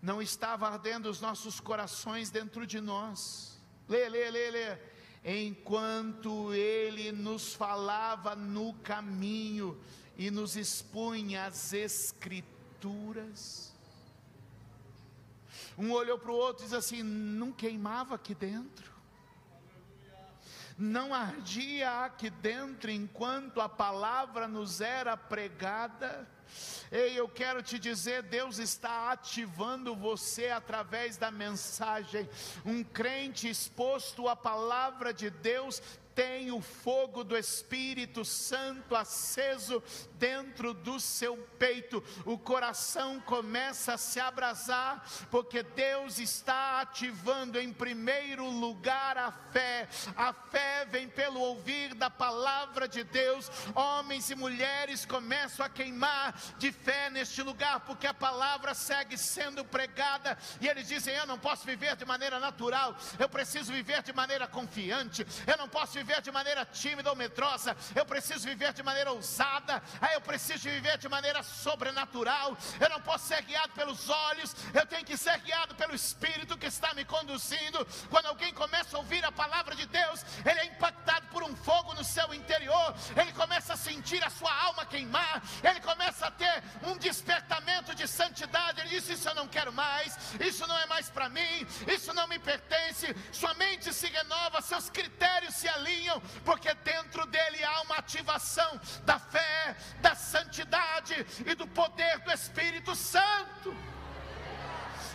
não 0.00 0.22
estava 0.22 0.66
ardendo 0.66 1.10
os 1.10 1.20
nossos 1.20 1.60
corações 1.60 2.30
dentro 2.30 2.66
de 2.66 2.80
nós 2.80 3.57
Lê, 3.88 4.08
lê, 4.08 4.30
lê, 4.30 4.50
lê. 4.50 4.78
Enquanto 5.24 6.54
ele 6.54 7.10
nos 7.12 7.54
falava 7.54 8.36
no 8.36 8.74
caminho 8.74 9.80
e 10.16 10.30
nos 10.30 10.56
expunha 10.56 11.46
as 11.46 11.72
Escrituras. 11.72 13.74
Um 15.76 15.92
olhou 15.92 16.18
para 16.18 16.32
o 16.32 16.34
outro 16.34 16.64
e 16.64 16.66
diz 16.66 16.74
assim: 16.74 17.02
não 17.02 17.52
queimava 17.52 18.16
aqui 18.16 18.34
dentro, 18.34 18.92
não 20.76 21.14
ardia 21.14 22.04
aqui 22.04 22.30
dentro 22.30 22.90
enquanto 22.90 23.60
a 23.60 23.68
palavra 23.68 24.48
nos 24.48 24.80
era 24.80 25.16
pregada. 25.16 26.28
Ei, 26.90 27.18
eu 27.18 27.28
quero 27.28 27.62
te 27.62 27.78
dizer, 27.78 28.22
Deus 28.22 28.58
está 28.58 29.12
ativando 29.12 29.94
você 29.94 30.48
através 30.48 31.16
da 31.16 31.30
mensagem. 31.30 32.28
Um 32.64 32.82
crente 32.82 33.48
exposto 33.48 34.28
à 34.28 34.36
palavra 34.36 35.12
de 35.12 35.30
Deus 35.30 35.82
tem 36.18 36.50
o 36.50 36.60
fogo 36.60 37.22
do 37.22 37.38
Espírito 37.38 38.24
Santo 38.24 38.96
aceso 38.96 39.80
dentro 40.14 40.74
do 40.74 40.98
seu 40.98 41.36
peito, 41.60 42.02
o 42.24 42.36
coração 42.36 43.20
começa 43.20 43.94
a 43.94 43.96
se 43.96 44.18
abrasar, 44.18 45.04
porque 45.30 45.62
Deus 45.62 46.18
está 46.18 46.80
ativando 46.80 47.60
em 47.60 47.72
primeiro 47.72 48.44
lugar 48.50 49.16
a 49.16 49.30
fé. 49.30 49.88
A 50.16 50.32
fé 50.32 50.84
vem 50.90 51.08
pelo 51.08 51.38
ouvir 51.38 51.94
da 51.94 52.10
palavra 52.10 52.88
de 52.88 53.04
Deus. 53.04 53.48
Homens 53.72 54.28
e 54.28 54.34
mulheres 54.34 55.06
começam 55.06 55.64
a 55.64 55.68
queimar 55.68 56.36
de 56.58 56.72
fé 56.72 57.10
neste 57.10 57.44
lugar, 57.44 57.78
porque 57.86 58.08
a 58.08 58.14
palavra 58.14 58.74
segue 58.74 59.16
sendo 59.16 59.64
pregada, 59.64 60.36
e 60.60 60.66
eles 60.66 60.88
dizem: 60.88 61.14
Eu 61.14 61.28
não 61.28 61.38
posso 61.38 61.64
viver 61.64 61.94
de 61.94 62.04
maneira 62.04 62.40
natural, 62.40 62.96
eu 63.20 63.28
preciso 63.28 63.72
viver 63.72 64.02
de 64.02 64.12
maneira 64.12 64.48
confiante, 64.48 65.24
eu 65.46 65.56
não 65.56 65.68
posso 65.68 65.92
viver 65.92 66.07
viver 66.08 66.22
de 66.22 66.30
maneira 66.30 66.64
tímida 66.64 67.10
ou 67.10 67.16
medrosa, 67.16 67.76
eu 67.94 68.04
preciso 68.06 68.48
viver 68.48 68.72
de 68.72 68.82
maneira 68.82 69.12
ousada, 69.12 69.82
eu 70.14 70.20
preciso 70.22 70.64
viver 70.64 70.96
de 70.96 71.08
maneira 71.08 71.42
sobrenatural. 71.42 72.56
Eu 72.80 72.88
não 72.88 73.00
posso 73.02 73.26
ser 73.26 73.42
guiado 73.42 73.72
pelos 73.74 74.08
olhos, 74.08 74.56
eu 74.72 74.86
tenho 74.86 75.04
que 75.04 75.16
ser 75.16 75.38
guiado 75.40 75.74
pelo 75.74 75.94
Espírito 75.94 76.56
que 76.56 76.66
está 76.66 76.94
me 76.94 77.04
conduzindo. 77.04 77.86
Quando 78.08 78.26
alguém 78.26 78.54
começa 78.54 78.96
a 78.96 79.00
ouvir 79.00 79.22
a 79.24 79.30
palavra 79.30 79.74
de 79.74 79.86
Deus, 79.86 80.24
ele 80.46 80.60
é 80.60 80.64
impactado 80.64 81.26
por 81.28 81.42
um 81.42 81.54
fogo 81.54 81.92
no 81.94 82.02
seu 82.02 82.32
interior, 82.32 82.94
ele 83.20 83.32
começa 83.32 83.74
a 83.74 83.76
sentir 83.76 84.24
a 84.24 84.30
sua 84.30 84.54
alma 84.64 84.86
queimar, 84.86 85.42
ele 85.62 85.80
começa 85.80 86.26
a 86.26 86.30
ter 86.30 86.62
um 86.84 86.96
despertamento 86.96 87.94
de 87.94 88.08
santidade. 88.08 88.80
Ele 88.80 88.90
diz: 88.90 89.08
Isso 89.08 89.28
eu 89.28 89.34
não 89.34 89.46
quero 89.46 89.72
mais, 89.72 90.16
isso 90.40 90.66
não 90.66 90.78
é 90.78 90.86
mais 90.86 91.10
para 91.10 91.28
mim, 91.28 91.66
isso 91.86 92.14
não 92.14 92.26
me 92.26 92.38
pertence. 92.38 93.14
Sua 93.30 93.52
mente 93.54 93.92
se 93.92 94.06
renova, 94.06 94.62
seus 94.62 94.88
critérios 94.88 95.54
se 95.54 95.68
alinham 95.68 95.97
porque 96.44 96.72
dentro 96.74 97.26
dele 97.26 97.62
há 97.64 97.82
uma 97.82 97.96
ativação 97.96 98.80
da 99.04 99.18
fé, 99.18 99.76
da 100.00 100.14
santidade 100.14 101.14
e 101.46 101.54
do 101.54 101.66
poder 101.66 102.18
do 102.20 102.32
Espírito 102.32 102.94
Santo. 102.94 103.76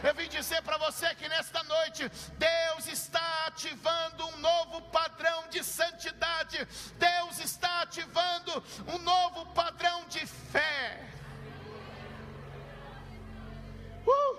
Eu 0.04 0.14
vim 0.14 0.28
dizer 0.28 0.62
para 0.64 0.78
você 0.78 1.16
que 1.16 1.30
nesta 1.30 1.64
noite 1.64 2.10
Deus 2.38 2.88
está 2.88 3.46
ativando 3.48 4.28
um 4.28 4.38
novo 4.38 4.82
padrão 4.84 5.48
de 5.50 5.64
santidade, 5.64 6.58
Deus 6.98 7.40
está 7.40 7.84
ativando 7.84 8.62
um 8.88 8.98
novo 8.98 9.46
padrão 9.54 10.06
de 10.08 10.26
fé. 10.26 11.10
Uh! 14.06 14.38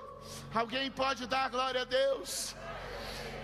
Alguém 0.54 0.90
pode 0.90 1.26
dar 1.26 1.48
glória 1.48 1.80
a 1.80 1.85
Deus? 1.85 2.43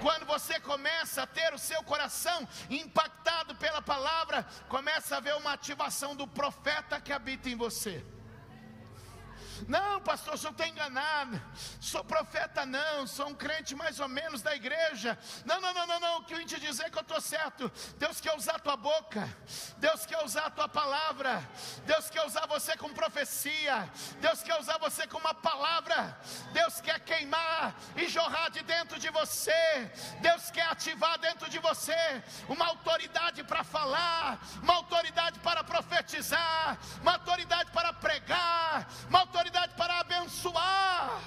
Quando 0.00 0.24
você 0.24 0.58
começa 0.60 1.22
a 1.22 1.26
ter 1.26 1.52
o 1.52 1.58
seu 1.58 1.82
coração 1.82 2.48
impactado 2.68 3.54
pela 3.56 3.82
palavra, 3.82 4.46
começa 4.68 5.14
a 5.14 5.18
haver 5.18 5.34
uma 5.36 5.52
ativação 5.52 6.16
do 6.16 6.26
profeta 6.26 7.00
que 7.00 7.12
habita 7.12 7.48
em 7.48 7.56
você. 7.56 8.04
Não, 9.68 10.01
pastor, 10.01 10.35
o 10.35 10.38
senhor 10.38 10.53
está 10.53 10.66
enganado. 10.66 11.40
Sou 11.81 12.03
profeta, 12.05 12.64
não. 12.64 13.07
Sou 13.07 13.29
um 13.29 13.35
crente 13.35 13.75
mais 13.75 14.01
ou 14.01 14.09
menos 14.09 14.42
da 14.42 14.55
igreja. 14.55 15.18
Não, 15.44 15.61
não, 15.61 15.75
não, 15.75 15.87
não, 15.87 16.01
não. 16.01 16.18
O 16.18 16.25
que 16.25 16.35
eu 16.35 16.38
vim 16.38 16.46
te 16.46 16.59
dizer 16.59 16.85
é 16.85 16.90
que 16.90 16.99
eu 16.99 17.03
estou 17.03 17.20
certo. 17.20 17.70
Deus 17.99 18.20
quer 18.20 18.37
usar 18.37 18.57
a 18.57 18.59
tua 18.59 18.77
boca. 18.77 19.29
Deus 19.79 20.07
quer 20.07 20.25
usar 20.25 20.46
a 20.46 20.51
tua 20.51 20.68
palavra. 20.68 21.46
Deus 21.85 22.09
quer 22.09 22.25
usar 22.25 22.46
você 22.46 22.77
com 22.77 22.88
profecia. 22.92 23.90
Deus 24.20 24.42
quer 24.42 24.59
usar 24.59 24.79
você 24.79 25.07
com 25.07 25.18
uma 25.18 25.35
palavra. 25.35 26.18
Deus 26.53 26.81
quer 26.81 27.01
queimar 27.01 27.75
e 27.96 28.09
jorrar 28.09 28.51
de 28.51 28.62
dentro 28.62 28.99
de 28.99 29.11
você. 29.11 29.90
Deus 30.20 30.51
quer 30.51 30.66
ativar 30.66 31.18
dentro 31.18 31.49
de 31.51 31.59
você 31.59 32.23
uma 32.49 32.66
autoridade 32.66 33.42
para 33.44 33.62
falar, 33.64 34.40
uma 34.62 34.75
autoridade 34.75 35.38
para 35.40 35.62
profetizar, 35.62 36.79
uma 37.01 37.12
autoridade 37.12 37.70
para 37.73 37.92
pregar, 37.92 38.88
uma 39.09 39.20
autoridade 39.20 39.49
autoridade 39.50 39.74
para 39.74 40.00
abençoar. 40.00 41.20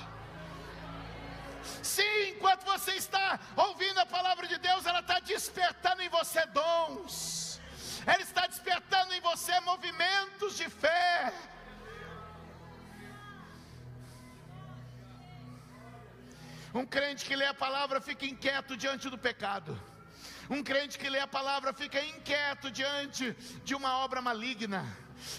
Sim, 1.82 2.30
enquanto 2.30 2.64
você 2.64 2.94
está 2.94 3.40
ouvindo 3.56 4.00
a 4.00 4.06
palavra 4.06 4.48
de 4.48 4.58
Deus, 4.58 4.86
ela 4.86 5.00
está 5.00 5.20
despertando 5.20 6.02
em 6.02 6.10
você 6.10 6.46
dons, 6.48 7.60
ela 8.06 8.22
está 8.22 8.48
despertando 8.48 9.14
em 9.14 9.22
você 9.22 9.60
movimentos 9.62 10.58
de 10.58 10.70
fé. 10.70 11.34
Um 16.74 16.86
crente 16.86 17.26
que 17.26 17.36
lê 17.36 17.46
a 17.46 17.54
palavra 17.54 18.02
fica 18.02 18.26
inquieto 18.26 18.76
diante 18.76 19.10
do 19.10 19.18
pecado. 19.18 19.80
Um 20.50 20.64
crente 20.64 20.98
que 20.98 21.10
lê 21.10 21.20
a 21.20 21.28
palavra 21.28 21.72
fica 21.72 22.04
inquieto 22.04 22.72
diante 22.72 23.32
de 23.64 23.76
uma 23.76 23.98
obra 24.00 24.22
maligna. 24.22 24.84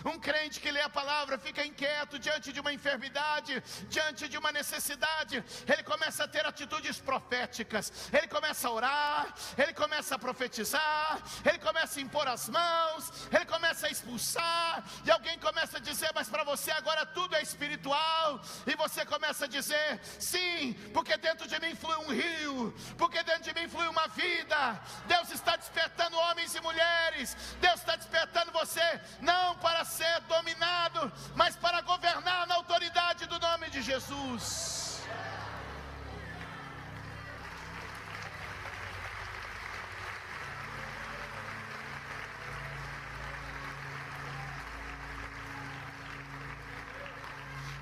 Um 0.05 0.19
crente 0.19 0.61
que 0.61 0.71
lê 0.71 0.81
a 0.81 0.89
palavra 0.89 1.39
fica 1.39 1.65
inquieto 1.65 2.19
diante 2.19 2.53
de 2.53 2.61
uma 2.61 2.73
enfermidade, 2.73 3.63
diante 3.89 4.29
de 4.29 4.39
uma 4.39 4.53
necessidade. 4.53 5.45
Ele 5.67 5.83
começa 5.83 6.25
a 6.25 6.29
ter 6.29 6.45
atitudes 6.47 6.99
proféticas. 6.99 8.11
Ele 8.13 8.29
começa 8.29 8.69
a 8.69 8.71
orar, 8.71 9.35
ele 9.57 9.73
começa 9.73 10.15
a 10.15 10.19
profetizar, 10.19 11.23
ele 11.45 11.59
começa 11.59 11.99
a 11.99 12.03
impor 12.03 12.27
as 12.29 12.49
mãos, 12.49 13.13
ele 13.33 13.45
começa 13.47 13.87
a 13.87 13.91
expulsar. 13.91 14.85
E 15.05 15.11
alguém 15.11 15.39
começa 15.39 15.79
a 15.79 15.81
dizer: 15.81 16.11
Mas 16.15 16.29
para 16.29 16.45
você 16.45 16.71
agora 16.71 17.07
tudo 17.07 17.35
é 17.37 17.43
espiritual. 17.43 18.41
E 18.67 18.75
você 18.77 19.05
começa 19.05 19.45
a 19.45 19.49
dizer: 19.49 20.01
Sim, 20.19 20.75
porque 20.93 21.17
dentro 21.17 21.47
de 21.47 21.59
mim 21.61 21.75
flui 21.75 21.97
um 21.97 22.11
rio, 22.13 22.75
porque 22.97 23.23
dentro 23.23 23.43
de 23.43 23.55
mim 23.61 23.69
flui 23.69 23.87
uma 23.89 24.07
vida. 24.09 24.81
Deus 25.07 25.31
está 25.31 25.57
despertando 25.57 26.17
homens 26.17 26.55
e 26.55 26.61
mulheres. 26.61 27.37
Deus 27.61 27.81
está 27.81 27.97
despertando 27.97 28.53
você, 28.53 29.01
não 29.21 29.57
para 29.57 29.74
para 29.75 29.85
ser 29.85 30.21
dominado, 30.29 31.13
mas 31.35 31.57
para 31.57 31.81
governar 31.81 32.47
na 32.47 32.55
autoridade 32.55 33.27
do 33.27 33.41
nome 33.41 33.69
de 33.71 33.83
Jesus. 33.83 35.03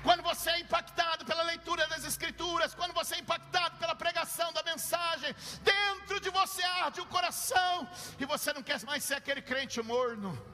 Quando 0.01 0.23
você 0.23 0.49
é 0.49 0.59
impactado 0.61 1.23
pela 1.25 1.43
leitura 1.43 1.85
das 1.87 2.03
Escrituras, 2.05 2.73
quando 2.73 2.93
você 2.93 3.15
é 3.15 3.19
impactado 3.19 3.77
pela 3.77 3.95
pregação 3.95 4.51
da 4.51 4.63
mensagem, 4.63 5.33
dentro 5.61 6.19
de 6.19 6.31
você 6.31 6.63
arde 6.63 6.99
o 7.01 7.05
coração, 7.05 7.87
e 8.19 8.25
você 8.25 8.51
não 8.51 8.63
quer 8.63 8.81
mais 8.83 9.03
ser 9.03 9.13
aquele 9.13 9.43
crente 9.43 9.79
morno 9.83 10.52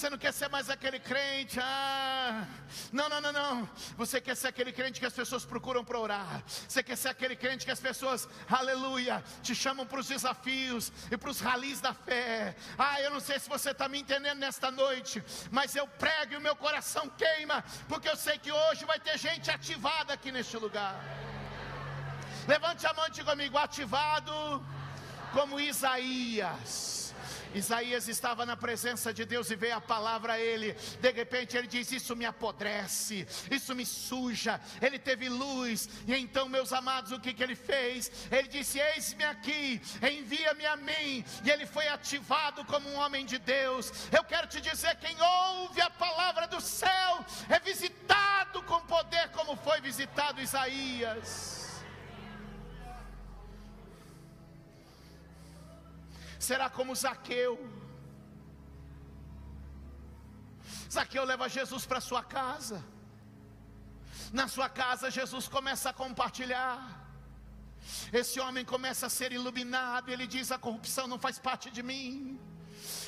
você 0.00 0.08
não 0.08 0.16
quer 0.16 0.32
ser 0.32 0.48
mais 0.48 0.70
aquele 0.70 0.98
crente, 0.98 1.60
ah, 1.60 2.46
não, 2.90 3.06
não, 3.10 3.20
não, 3.20 3.32
não. 3.32 3.70
Você 3.98 4.18
quer 4.18 4.34
ser 4.34 4.48
aquele 4.48 4.72
crente 4.72 4.98
que 4.98 5.04
as 5.04 5.12
pessoas 5.12 5.44
procuram 5.44 5.84
para 5.84 5.98
orar. 5.98 6.42
Você 6.66 6.82
quer 6.82 6.96
ser 6.96 7.10
aquele 7.10 7.36
crente 7.36 7.66
que 7.66 7.70
as 7.70 7.80
pessoas, 7.80 8.26
aleluia, 8.48 9.22
te 9.42 9.54
chamam 9.54 9.84
para 9.86 10.00
os 10.00 10.08
desafios 10.08 10.90
e 11.10 11.18
para 11.18 11.28
os 11.28 11.40
ralis 11.40 11.82
da 11.82 11.92
fé. 11.92 12.56
Ah, 12.78 12.98
eu 13.02 13.10
não 13.10 13.20
sei 13.20 13.38
se 13.38 13.46
você 13.46 13.72
está 13.72 13.90
me 13.90 14.00
entendendo 14.00 14.38
nesta 14.38 14.70
noite, 14.70 15.22
mas 15.50 15.76
eu 15.76 15.86
prego 15.86 16.32
e 16.32 16.36
o 16.38 16.40
meu 16.40 16.56
coração 16.56 17.06
queima, 17.10 17.62
porque 17.86 18.08
eu 18.08 18.16
sei 18.16 18.38
que 18.38 18.50
hoje 18.50 18.86
vai 18.86 18.98
ter 18.98 19.18
gente 19.18 19.50
ativada 19.50 20.14
aqui 20.14 20.32
neste 20.32 20.56
lugar. 20.56 20.98
Levante 22.48 22.86
a 22.86 22.94
mão 22.94 23.06
e 23.06 23.10
diga 23.10 23.32
comigo, 23.32 23.58
ativado 23.58 24.64
como 25.34 25.60
Isaías. 25.60 26.99
Isaías 27.54 28.08
estava 28.08 28.46
na 28.46 28.56
presença 28.56 29.12
de 29.12 29.24
Deus 29.24 29.50
e 29.50 29.56
veio 29.56 29.76
a 29.76 29.80
palavra 29.80 30.34
a 30.34 30.40
ele. 30.40 30.72
De 31.00 31.10
repente 31.10 31.56
ele 31.56 31.66
diz: 31.66 31.90
Isso 31.92 32.14
me 32.16 32.24
apodrece, 32.24 33.26
isso 33.50 33.74
me 33.74 33.84
suja. 33.84 34.60
Ele 34.80 34.98
teve 34.98 35.28
luz, 35.28 35.88
e 36.06 36.14
então, 36.14 36.48
meus 36.48 36.72
amados, 36.72 37.12
o 37.12 37.20
que, 37.20 37.32
que 37.32 37.42
ele 37.42 37.54
fez? 37.54 38.10
Ele 38.30 38.48
disse: 38.48 38.78
Eis-me 38.78 39.24
aqui, 39.24 39.80
envia-me 40.02 40.66
a 40.66 40.76
mim. 40.76 41.24
E 41.44 41.50
ele 41.50 41.66
foi 41.66 41.88
ativado 41.88 42.64
como 42.64 42.88
um 42.88 42.96
homem 42.96 43.24
de 43.24 43.38
Deus. 43.38 43.92
Eu 44.12 44.24
quero 44.24 44.46
te 44.46 44.60
dizer: 44.60 44.96
quem 44.96 45.16
ouve 45.20 45.80
a 45.80 45.90
palavra 45.90 46.46
do 46.46 46.60
céu 46.60 47.24
é 47.48 47.58
visitado 47.60 48.62
com 48.62 48.80
poder, 48.82 49.28
como 49.30 49.56
foi 49.56 49.80
visitado 49.80 50.40
Isaías. 50.40 51.59
Será 56.46 56.68
como 56.70 56.94
Zaqueu. 56.94 57.52
Zaqueu 60.90 61.24
leva 61.24 61.48
Jesus 61.48 61.84
para 61.86 62.00
sua 62.00 62.22
casa. 62.24 62.82
Na 64.32 64.46
sua 64.48 64.68
casa, 64.68 65.10
Jesus 65.10 65.46
começa 65.56 65.90
a 65.90 65.92
compartilhar. 65.92 66.78
Esse 68.12 68.38
homem 68.40 68.64
começa 68.64 69.06
a 69.06 69.10
ser 69.18 69.32
iluminado. 69.32 70.10
Ele 70.10 70.26
diz: 70.26 70.50
A 70.50 70.58
corrupção 70.58 71.06
não 71.06 71.18
faz 71.18 71.38
parte 71.38 71.70
de 71.70 71.82
mim. 71.82 72.40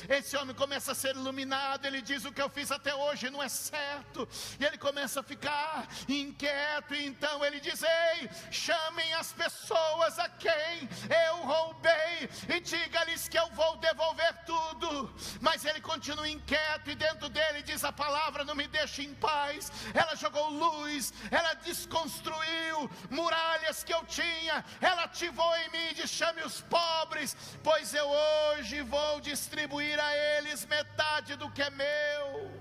Esse 0.09 0.35
homem 0.37 0.55
começa 0.55 0.91
a 0.91 0.95
ser 0.95 1.15
iluminado. 1.15 1.85
Ele 1.85 2.01
diz: 2.01 2.25
O 2.25 2.31
que 2.31 2.41
eu 2.41 2.49
fiz 2.49 2.71
até 2.71 2.93
hoje 2.93 3.29
não 3.29 3.41
é 3.41 3.49
certo. 3.49 4.27
E 4.59 4.65
ele 4.65 4.77
começa 4.77 5.19
a 5.19 5.23
ficar 5.23 5.87
inquieto. 6.07 6.93
E 6.95 7.05
então 7.05 7.43
ele 7.43 7.59
diz: 7.59 7.81
Ei, 7.83 8.29
chamem 8.51 9.13
as 9.13 9.31
pessoas 9.31 10.19
a 10.19 10.29
quem 10.29 10.89
eu 11.27 11.37
roubei 11.37 12.29
e 12.49 12.59
diga-lhes 12.59 13.27
que 13.27 13.37
eu 13.37 13.49
vou 13.51 13.77
devolver 13.77 14.33
tudo. 14.45 15.13
Mas 15.41 15.65
ele 15.65 15.81
continua 15.81 16.27
inquieto. 16.27 16.89
E 16.89 16.95
dentro 16.95 17.29
dele 17.29 17.61
diz 17.61 17.83
a 17.83 17.91
palavra: 17.91 18.43
Não 18.43 18.55
me 18.55 18.67
deixe 18.67 19.03
em 19.03 19.13
paz. 19.15 19.71
Ela 19.93 20.15
jogou 20.15 20.49
luz, 20.49 21.13
ela 21.31 21.53
desconstruiu 21.55 22.89
muralhas 23.09 23.83
que 23.83 23.93
eu 23.93 24.03
tinha. 24.05 24.63
Ela 24.81 25.03
ativou 25.03 25.55
em 25.57 25.69
mim 25.69 25.93
de 25.93 26.07
chame 26.07 26.41
os 26.43 26.61
pobres, 26.61 27.35
pois 27.63 27.93
eu 27.93 28.07
hoje 28.07 28.81
vou 28.81 29.19
distribuir 29.21 29.92
restituir 29.93 29.99
a 29.99 30.15
eles 30.15 30.65
metade 30.65 31.35
do 31.35 31.49
que 31.49 31.61
é 31.61 31.69
meu. 31.69 32.51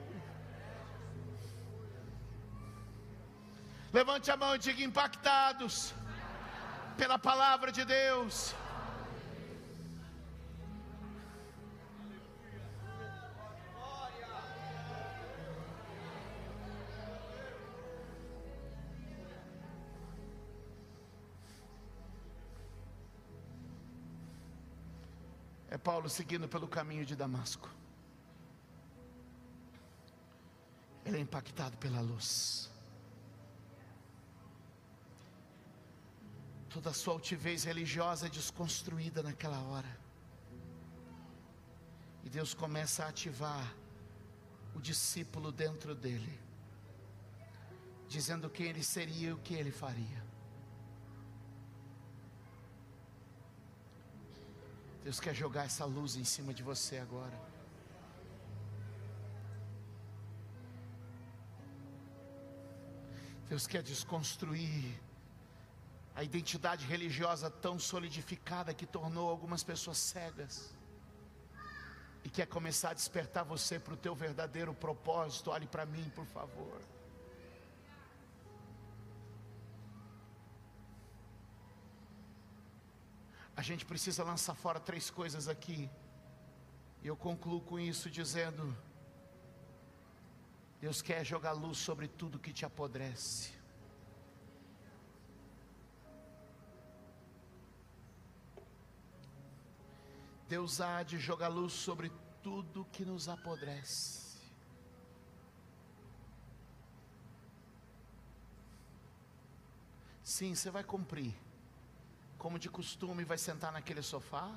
Levante 3.92 4.30
a 4.30 4.36
mão 4.36 4.54
e 4.54 4.58
diga: 4.58 4.82
impactados 4.82 5.94
pela 6.96 7.18
palavra 7.18 7.70
de 7.72 7.84
Deus. 7.84 8.54
Paulo 25.82 26.08
seguindo 26.08 26.48
pelo 26.48 26.68
caminho 26.68 27.04
de 27.04 27.16
Damasco. 27.16 27.68
Ele 31.04 31.16
é 31.16 31.20
impactado 31.20 31.76
pela 31.76 32.00
luz. 32.00 32.70
Toda 36.70 36.90
a 36.90 36.94
sua 36.94 37.14
altivez 37.14 37.64
religiosa 37.64 38.26
é 38.26 38.30
desconstruída 38.30 39.22
naquela 39.22 39.60
hora. 39.60 39.98
E 42.24 42.30
Deus 42.30 42.54
começa 42.54 43.04
a 43.04 43.08
ativar 43.08 43.74
o 44.74 44.80
discípulo 44.80 45.50
dentro 45.50 45.94
dele, 45.94 46.38
dizendo 48.08 48.48
quem 48.48 48.66
ele 48.66 48.82
seria 48.82 49.30
e 49.30 49.32
o 49.32 49.38
que 49.38 49.54
ele 49.54 49.72
faria. 49.72 50.21
Deus 55.04 55.18
quer 55.18 55.34
jogar 55.34 55.64
essa 55.64 55.84
luz 55.84 56.16
em 56.16 56.24
cima 56.24 56.54
de 56.54 56.62
você 56.62 56.98
agora. 56.98 57.38
Deus 63.48 63.66
quer 63.66 63.82
desconstruir 63.82 64.98
A 66.14 66.22
identidade 66.22 66.84
religiosa 66.84 67.50
tão 67.50 67.78
solidificada 67.78 68.74
que 68.74 68.84
tornou 68.84 69.30
algumas 69.30 69.62
pessoas 69.64 69.96
cegas. 69.96 70.70
E 72.22 72.28
quer 72.28 72.46
começar 72.46 72.90
a 72.90 72.94
despertar 72.94 73.44
você 73.44 73.78
para 73.78 73.94
o 73.94 73.96
teu 73.96 74.14
verdadeiro 74.14 74.74
propósito. 74.74 75.50
Olhe 75.50 75.66
para 75.66 75.86
mim, 75.86 76.10
por 76.14 76.26
favor. 76.26 76.80
A 83.62 83.64
gente 83.64 83.86
precisa 83.86 84.24
lançar 84.24 84.56
fora 84.56 84.80
três 84.80 85.08
coisas 85.08 85.46
aqui. 85.46 85.88
E 87.00 87.06
eu 87.06 87.16
concluo 87.16 87.60
com 87.60 87.78
isso 87.78 88.10
dizendo: 88.10 88.76
Deus 90.80 91.00
quer 91.00 91.24
jogar 91.24 91.52
luz 91.52 91.78
sobre 91.78 92.08
tudo 92.08 92.40
que 92.40 92.52
te 92.52 92.64
apodrece. 92.64 93.52
Deus 100.48 100.80
há 100.80 101.04
de 101.04 101.20
jogar 101.20 101.46
luz 101.46 101.72
sobre 101.72 102.10
tudo 102.42 102.84
que 102.90 103.04
nos 103.04 103.28
apodrece. 103.28 104.42
Sim, 110.24 110.52
você 110.52 110.68
vai 110.68 110.82
cumprir 110.82 111.32
como 112.42 112.58
de 112.58 112.68
costume, 112.68 113.22
vai 113.22 113.38
sentar 113.38 113.70
naquele 113.70 114.02
sofá. 114.02 114.50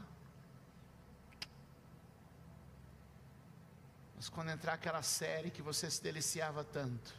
Mas 4.15 4.27
quando 4.27 4.49
entrar 4.49 4.73
aquela 4.73 5.03
série 5.03 5.51
que 5.51 5.61
você 5.61 5.91
se 5.91 6.01
deliciava 6.01 6.63
tanto, 6.63 7.13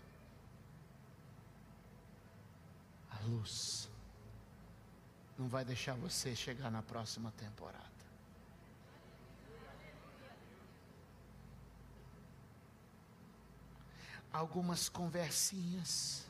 a 3.12 3.20
luz 3.26 3.88
não 5.38 5.46
vai 5.46 5.64
deixar 5.64 5.94
você 5.94 6.34
chegar 6.34 6.68
na 6.68 6.82
próxima 6.82 7.30
temporada. 7.30 7.84
Algumas 14.32 14.88
conversinhas, 14.88 16.26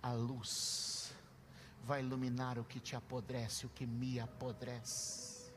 a 0.00 0.12
luz 0.12 1.01
vai 1.84 2.00
iluminar 2.00 2.58
o 2.58 2.64
que 2.64 2.80
te 2.80 2.94
apodrece, 2.94 3.66
o 3.66 3.68
que 3.68 3.86
me 3.86 4.20
apodrece. 4.20 5.52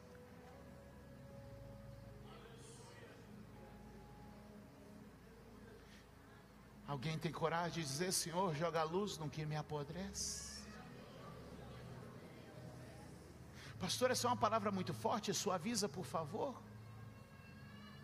Alguém 6.88 7.18
tem 7.18 7.32
coragem 7.32 7.84
de 7.84 7.90
dizer, 7.90 8.12
Senhor, 8.12 8.56
joga 8.56 8.84
luz 8.84 9.18
no 9.18 9.30
que 9.30 9.46
me 9.46 9.56
apodrece? 9.56 10.64
Pastor, 13.80 14.12
essa 14.12 14.28
é 14.28 14.30
uma 14.30 14.38
palavra 14.38 14.72
muito 14.72 14.94
forte, 14.94 15.34
suaviza, 15.34 15.90
por 15.90 16.06
favor. 16.06 16.56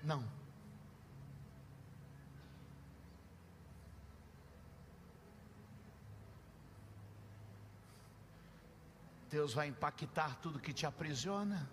Não. 0.03 0.40
Deus 9.31 9.53
vai 9.53 9.67
impactar 9.67 10.35
tudo 10.41 10.59
que 10.59 10.73
te 10.73 10.85
aprisiona. 10.85 11.69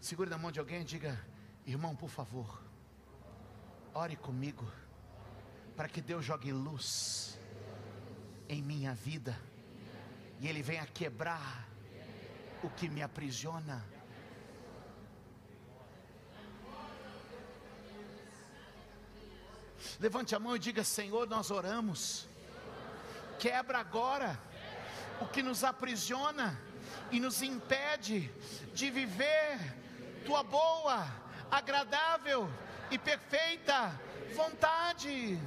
Segure 0.00 0.30
na 0.30 0.38
mão 0.38 0.52
de 0.52 0.60
alguém 0.60 0.82
e 0.82 0.84
diga: 0.84 1.18
Irmão, 1.66 1.96
por 1.96 2.08
favor, 2.08 2.62
ore 3.92 4.14
comigo, 4.14 4.64
para 5.76 5.88
que 5.88 6.00
Deus 6.00 6.24
jogue 6.24 6.52
luz 6.52 7.36
em 8.48 8.62
minha 8.62 8.94
vida 8.94 9.36
e 10.38 10.46
Ele 10.46 10.62
venha 10.62 10.86
quebrar 10.86 11.68
o 12.62 12.70
que 12.70 12.88
me 12.88 13.02
aprisiona. 13.02 13.84
Levante 20.00 20.34
a 20.34 20.38
mão 20.38 20.56
e 20.56 20.58
diga: 20.58 20.84
Senhor, 20.84 21.28
nós 21.28 21.50
oramos. 21.50 22.28
Quebra 23.38 23.78
agora 23.78 24.38
o 25.20 25.26
que 25.26 25.42
nos 25.42 25.64
aprisiona 25.64 26.58
e 27.10 27.20
nos 27.20 27.42
impede 27.42 28.32
de 28.74 28.90
viver 28.90 29.58
tua 30.24 30.42
boa, 30.42 31.06
agradável 31.50 32.48
e 32.90 32.98
perfeita 32.98 33.98
vontade. 34.34 35.38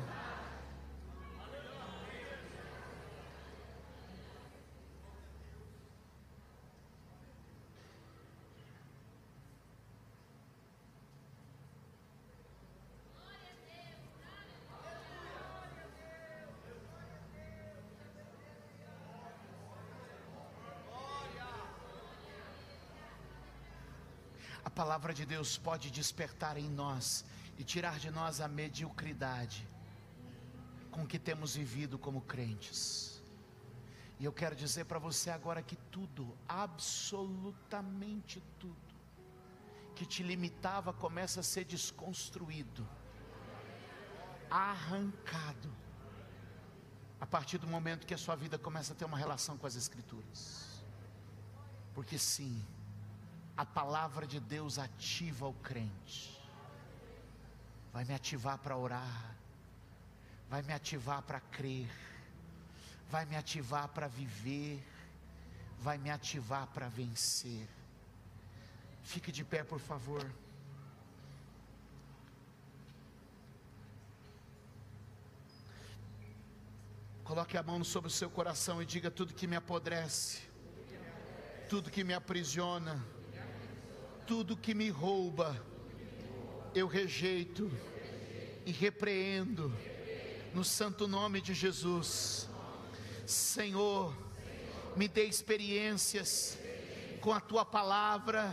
Palavra 24.70 25.14
de 25.14 25.26
Deus 25.26 25.58
pode 25.58 25.92
despertar 25.92 26.58
em 26.58 26.70
nós 26.70 27.26
e 27.58 27.64
tirar 27.64 28.00
de 28.00 28.10
nós 28.12 28.42
a 28.42 28.48
mediocridade 28.48 29.68
com 30.92 31.06
que 31.06 31.20
temos 31.20 31.56
vivido 31.56 31.98
como 31.98 32.22
crentes. 32.22 33.22
E 34.20 34.26
eu 34.26 34.32
quero 34.32 34.56
dizer 34.56 34.86
para 34.86 34.98
você 34.98 35.30
agora 35.30 35.62
que 35.62 35.76
tudo, 35.92 36.38
absolutamente 36.48 38.42
tudo, 38.58 38.76
que 39.94 40.06
te 40.06 40.24
limitava 40.24 40.94
começa 40.94 41.42
a 41.42 41.44
ser 41.44 41.66
desconstruído, 41.66 42.88
arrancado, 44.50 45.70
a 47.20 47.26
partir 47.26 47.58
do 47.58 47.68
momento 47.68 48.08
que 48.08 48.14
a 48.14 48.18
sua 48.18 48.36
vida 48.36 48.58
começa 48.58 48.94
a 48.94 48.96
ter 48.96 49.06
uma 49.06 49.18
relação 49.18 49.58
com 49.58 49.68
as 49.68 49.76
Escrituras. 49.76 50.84
Porque 51.94 52.18
sim, 52.18 52.66
a 53.58 53.66
palavra 53.66 54.28
de 54.28 54.40
Deus 54.40 54.78
ativa 54.78 55.48
o 55.48 55.54
crente. 55.54 56.36
Vai 57.94 58.04
me 58.04 58.14
ativar 58.14 58.58
para 58.58 58.76
orar, 58.76 59.36
vai 60.50 60.62
me 60.62 60.74
ativar 60.74 61.22
para 61.22 61.40
crer, 61.40 61.90
vai 63.10 63.26
me 63.26 63.38
ativar 63.38 63.88
para 63.88 64.08
viver, 64.08 64.84
vai 65.80 65.98
me 65.98 66.10
ativar 66.10 66.68
para 66.68 66.90
vencer. 66.90 67.68
Fique 69.04 69.32
de 69.32 69.46
pé, 69.46 69.64
por 69.64 69.80
favor. 69.80 70.30
Coloque 77.24 77.58
a 77.58 77.64
mão 77.64 77.84
sobre 77.84 78.10
o 78.10 78.12
seu 78.12 78.30
coração 78.30 78.82
e 78.82 78.86
diga 78.86 79.10
tudo 79.10 79.34
que 79.34 79.48
me 79.48 79.56
apodrece, 79.56 80.42
tudo 81.70 81.90
que 81.90 82.04
me 82.04 82.14
aprisiona 82.14 83.15
tudo 84.28 84.58
que 84.58 84.74
me 84.74 84.90
rouba, 84.90 85.56
eu 86.74 86.88
rejeito 86.88 87.72
e 88.66 88.72
repreendo 88.72 89.72
no 90.52 90.64
santo 90.64 91.08
nome 91.08 91.42
de 91.42 91.54
Jesus. 91.54 92.50
Senhor, 93.26 94.16
me 94.96 95.08
dê 95.08 95.26
experiências 95.26 96.58
com 97.22 97.32
a 97.32 97.40
tua 97.40 97.64
palavra 97.64 98.52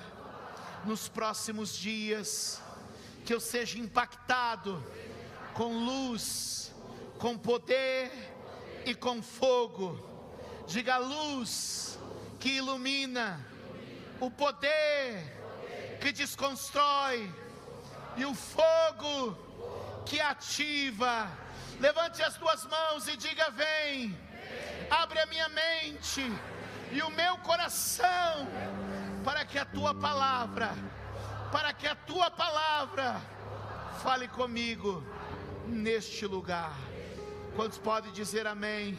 nos 0.85 1.09
próximos 1.09 1.75
dias, 1.75 2.61
que 3.25 3.33
eu 3.33 3.41
seja 3.41 3.79
impactado 3.79 4.83
com 5.55 5.85
luz, 5.85 6.75
com 7.19 7.39
poder 7.39 8.11
e 8.85 8.95
com 8.95 9.23
fogo. 9.23 9.99
Diga 10.67 10.99
luz 10.99 11.99
que 12.39 12.51
ilumina, 12.57 13.47
o 14.21 14.31
poder 14.31 15.42
que 16.03 16.11
desconstrói 16.11 17.33
e 18.17 18.25
o 18.25 18.35
fogo 18.35 19.39
que 20.05 20.21
ativa. 20.21 21.31
Levante 21.79 22.21
as 22.23 22.35
duas 22.35 22.67
mãos 22.67 23.07
e 23.07 23.17
diga: 23.17 23.51
Vem, 23.51 24.19
abre 24.91 25.21
a 25.21 25.27
minha 25.27 25.49
mente 25.49 26.25
e 26.91 27.01
o 27.03 27.11
meu 27.11 27.39
coração 27.39 28.49
para 29.25 29.45
que 29.45 29.57
a 29.57 29.65
tua 29.65 29.95
palavra, 29.95 30.71
para 31.53 31.73
que 31.73 31.87
a 31.87 31.95
tua 31.95 32.29
palavra 32.31 33.21
fale 34.03 34.27
comigo 34.27 35.05
neste 35.69 36.27
lugar. 36.27 36.77
Quantos 37.55 37.79
podem 37.79 38.11
dizer 38.13 38.45
amém 38.47 38.99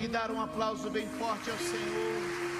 e 0.00 0.06
dar 0.06 0.30
um 0.30 0.40
aplauso 0.40 0.88
bem 0.88 1.08
forte 1.18 1.50
ao 1.50 1.58
Senhor? 1.58 2.51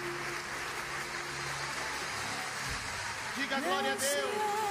Diga 3.43 3.59
glória 3.59 3.93
a 3.93 3.97
Deus. 3.97 4.63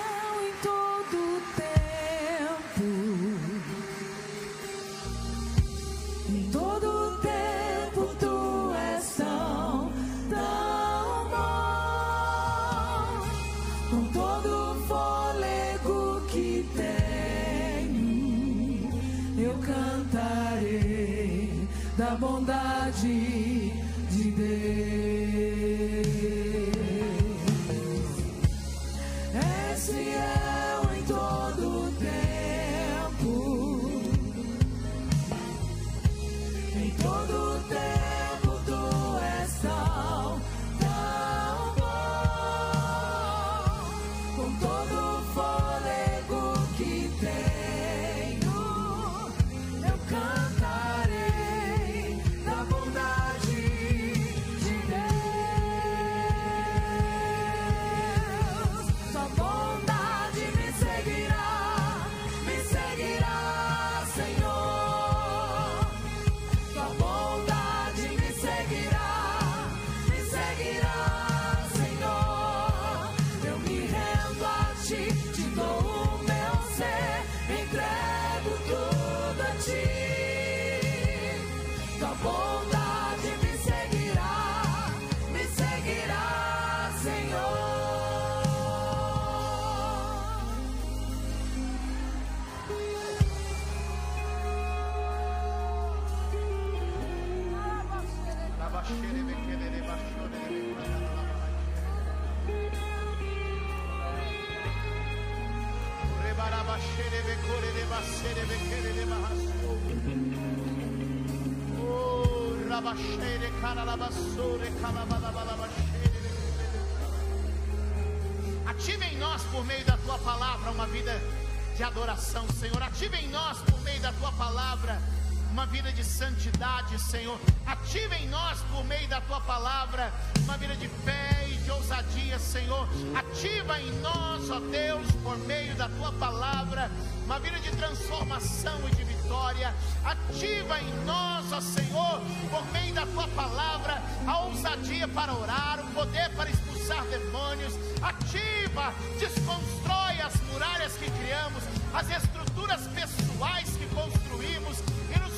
Vida 125.71 125.91
de 125.93 126.03
santidade, 126.03 126.99
Senhor. 126.99 127.39
Ativa 127.65 128.15
em 128.17 128.27
nós, 128.27 128.59
por 128.71 128.83
meio 128.83 129.07
da 129.07 129.21
tua 129.21 129.39
palavra, 129.39 130.11
uma 130.43 130.57
vida 130.57 130.75
de 130.75 130.87
fé 130.89 131.47
e 131.49 131.55
de 131.55 131.71
ousadia, 131.71 132.37
Senhor. 132.37 132.87
Ativa 133.15 133.79
em 133.79 133.89
nós, 134.01 134.49
ó 134.49 134.59
Deus, 134.59 135.09
por 135.23 135.37
meio 135.39 135.73
da 135.75 135.87
tua 135.87 136.11
palavra, 136.11 136.91
uma 137.23 137.39
vida 137.39 137.57
de 137.59 137.71
transformação 137.71 138.79
e 138.89 138.95
de 138.95 139.03
vitória. 139.05 139.73
Ativa 140.03 140.77
em 140.77 141.05
nós, 141.05 141.53
ó 141.53 141.61
Senhor, 141.61 142.21
por 142.49 142.65
meio 142.73 142.93
da 142.93 143.05
tua 143.05 143.27
palavra, 143.29 144.01
a 144.27 144.39
ousadia 144.41 145.07
para 145.07 145.33
orar, 145.33 145.79
o 145.79 145.87
poder 145.93 146.29
para 146.35 146.49
expulsar 146.49 147.03
demônios. 147.05 147.73
Ativa, 148.01 148.93
desconstrói 149.17 150.19
as 150.21 150.35
muralhas 150.51 150.93
que 150.97 151.09
criamos, 151.11 151.63
as 151.93 152.09
estruturas 152.09 152.81
pessoais 152.87 153.69
que 153.77 153.85
construímos 153.95 154.20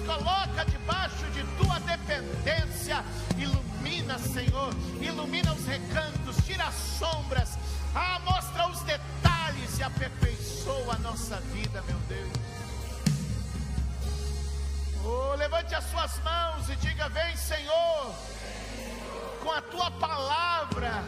coloca 0.05 0.65
debaixo 0.65 1.25
de 1.31 1.43
tua 1.57 1.79
dependência. 1.79 3.03
Ilumina, 3.37 4.17
Senhor, 4.19 4.73
ilumina 5.01 5.53
os 5.53 5.65
recantos, 5.65 6.37
tira 6.45 6.65
as 6.65 6.75
sombras, 6.75 7.57
ah, 7.95 8.19
mostra 8.23 8.67
os 8.67 8.81
detalhes 8.81 9.79
e 9.79 9.83
aperfeiçoa 9.83 10.95
a 10.95 10.99
nossa 10.99 11.37
vida, 11.53 11.81
meu 11.87 11.97
Deus. 12.07 12.31
Oh, 15.05 15.35
levante 15.35 15.75
as 15.75 15.83
suas 15.85 16.17
mãos 16.23 16.69
e 16.69 16.75
diga: 16.77 17.09
Vem, 17.09 17.35
Senhor, 17.35 18.15
com 19.41 19.51
a 19.51 19.61
tua 19.61 19.91
palavra 19.91 21.03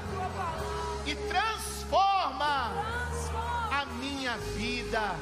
e 1.06 1.16
transforma 1.16 2.72
a 3.72 3.86
minha 4.00 4.38
vida 4.58 5.16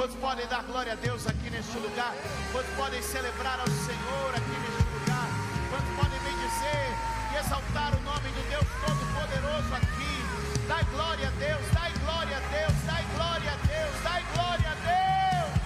Quantos 0.00 0.16
podem 0.16 0.46
dar 0.46 0.62
glória 0.62 0.94
a 0.94 0.96
Deus 0.96 1.26
aqui 1.26 1.50
neste 1.50 1.76
lugar? 1.76 2.14
Quantos 2.52 2.72
podem 2.74 3.02
celebrar 3.02 3.60
ao 3.60 3.66
Senhor 3.66 4.30
aqui 4.34 4.56
neste 4.64 4.82
lugar? 4.96 5.28
Quantos 5.68 5.94
podem 5.94 6.18
dizer 6.40 6.96
e 7.30 7.36
exaltar 7.36 7.94
o 7.94 8.00
nome 8.00 8.30
do 8.30 8.40
Deus 8.48 8.64
Todo-Poderoso 8.80 9.74
aqui? 9.74 10.24
Dai 10.66 10.82
glória 10.84 11.28
a 11.28 11.30
Deus, 11.32 11.60
dai 11.74 11.92
glória 11.98 12.34
a 12.34 12.40
Deus, 12.40 12.72
dai 12.86 13.04
glória 13.14 13.52
a 13.52 13.56
Deus, 13.66 14.02
dai 14.02 14.24
glória 14.32 14.70
a 14.70 14.74
Deus. 14.74 15.60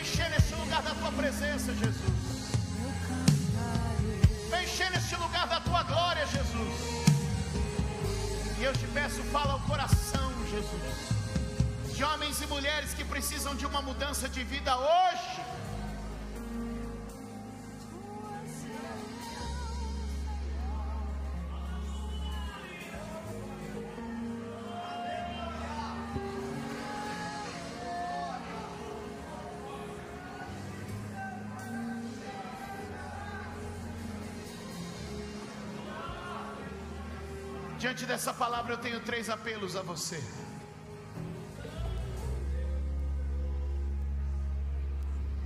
Encher 0.00 0.30
neste 0.30 0.54
lugar 0.56 0.82
da 0.82 0.90
tua 0.92 1.12
presença, 1.12 1.72
Jesus. 1.72 1.93
Eu 8.64 8.72
te 8.72 8.86
peço, 8.96 9.22
fala 9.24 9.52
ao 9.52 9.60
coração, 9.60 10.32
Jesus, 10.50 11.94
de 11.94 12.02
homens 12.02 12.40
e 12.40 12.46
mulheres 12.46 12.94
que 12.94 13.04
precisam 13.04 13.54
de 13.54 13.66
uma 13.66 13.82
mudança 13.82 14.26
de 14.26 14.42
vida 14.42 14.74
hoje. 14.74 15.33
Diante 37.94 38.06
dessa 38.06 38.34
palavra, 38.34 38.72
eu 38.72 38.78
tenho 38.78 38.98
três 38.98 39.30
apelos 39.30 39.76
a 39.76 39.82
você. 39.82 40.20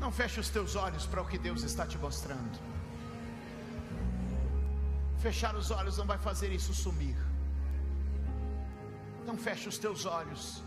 Não 0.00 0.10
feche 0.10 0.40
os 0.40 0.48
teus 0.48 0.74
olhos 0.74 1.04
para 1.04 1.20
o 1.20 1.26
que 1.26 1.36
Deus 1.36 1.62
está 1.62 1.86
te 1.86 1.98
mostrando. 1.98 2.58
Fechar 5.18 5.54
os 5.56 5.70
olhos 5.70 5.98
não 5.98 6.06
vai 6.06 6.16
fazer 6.16 6.50
isso 6.50 6.72
sumir. 6.72 7.18
Não 9.26 9.36
feche 9.36 9.68
os 9.68 9.76
teus 9.76 10.06
olhos 10.06 10.62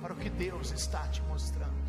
para 0.00 0.14
o 0.14 0.16
que 0.16 0.30
Deus 0.30 0.70
está 0.70 1.06
te 1.08 1.20
mostrando. 1.24 1.84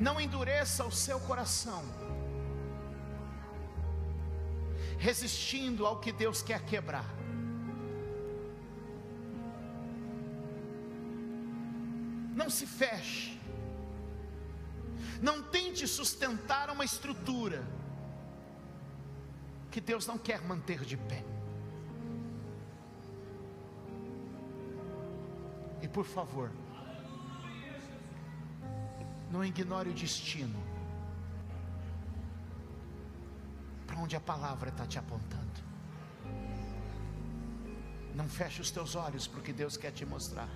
Não 0.00 0.18
endureça 0.18 0.82
o 0.82 0.90
seu 0.90 1.20
coração 1.20 1.84
resistindo 5.02 5.84
ao 5.84 5.98
que 5.98 6.12
Deus 6.12 6.42
quer 6.42 6.64
quebrar. 6.64 7.12
Não 12.36 12.48
se 12.48 12.66
feche. 12.66 13.36
Não 15.20 15.42
tente 15.42 15.88
sustentar 15.88 16.70
uma 16.70 16.84
estrutura 16.84 17.66
que 19.72 19.80
Deus 19.80 20.06
não 20.06 20.16
quer 20.16 20.40
manter 20.42 20.84
de 20.84 20.96
pé. 20.96 21.24
E 25.82 25.88
por 25.88 26.04
favor, 26.04 26.48
não 29.32 29.44
ignore 29.44 29.90
o 29.90 29.92
destino. 29.92 30.71
Para 33.92 34.00
onde 34.00 34.16
a 34.16 34.20
palavra 34.20 34.70
está 34.70 34.86
te 34.86 34.98
apontando. 34.98 35.60
Não 38.14 38.26
feche 38.26 38.62
os 38.62 38.70
teus 38.70 38.94
olhos 38.94 39.26
para 39.26 39.40
o 39.40 39.42
que 39.42 39.52
Deus 39.52 39.76
quer 39.76 39.90
te 39.90 40.06
mostrar. 40.06 40.48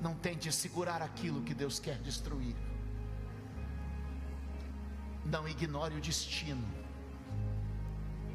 Não 0.00 0.16
tente 0.16 0.50
segurar 0.50 1.00
aquilo 1.00 1.42
que 1.42 1.54
Deus 1.54 1.78
quer 1.78 1.98
destruir. 1.98 2.56
Não 5.24 5.46
ignore 5.48 5.94
o 5.94 6.00
destino 6.00 6.66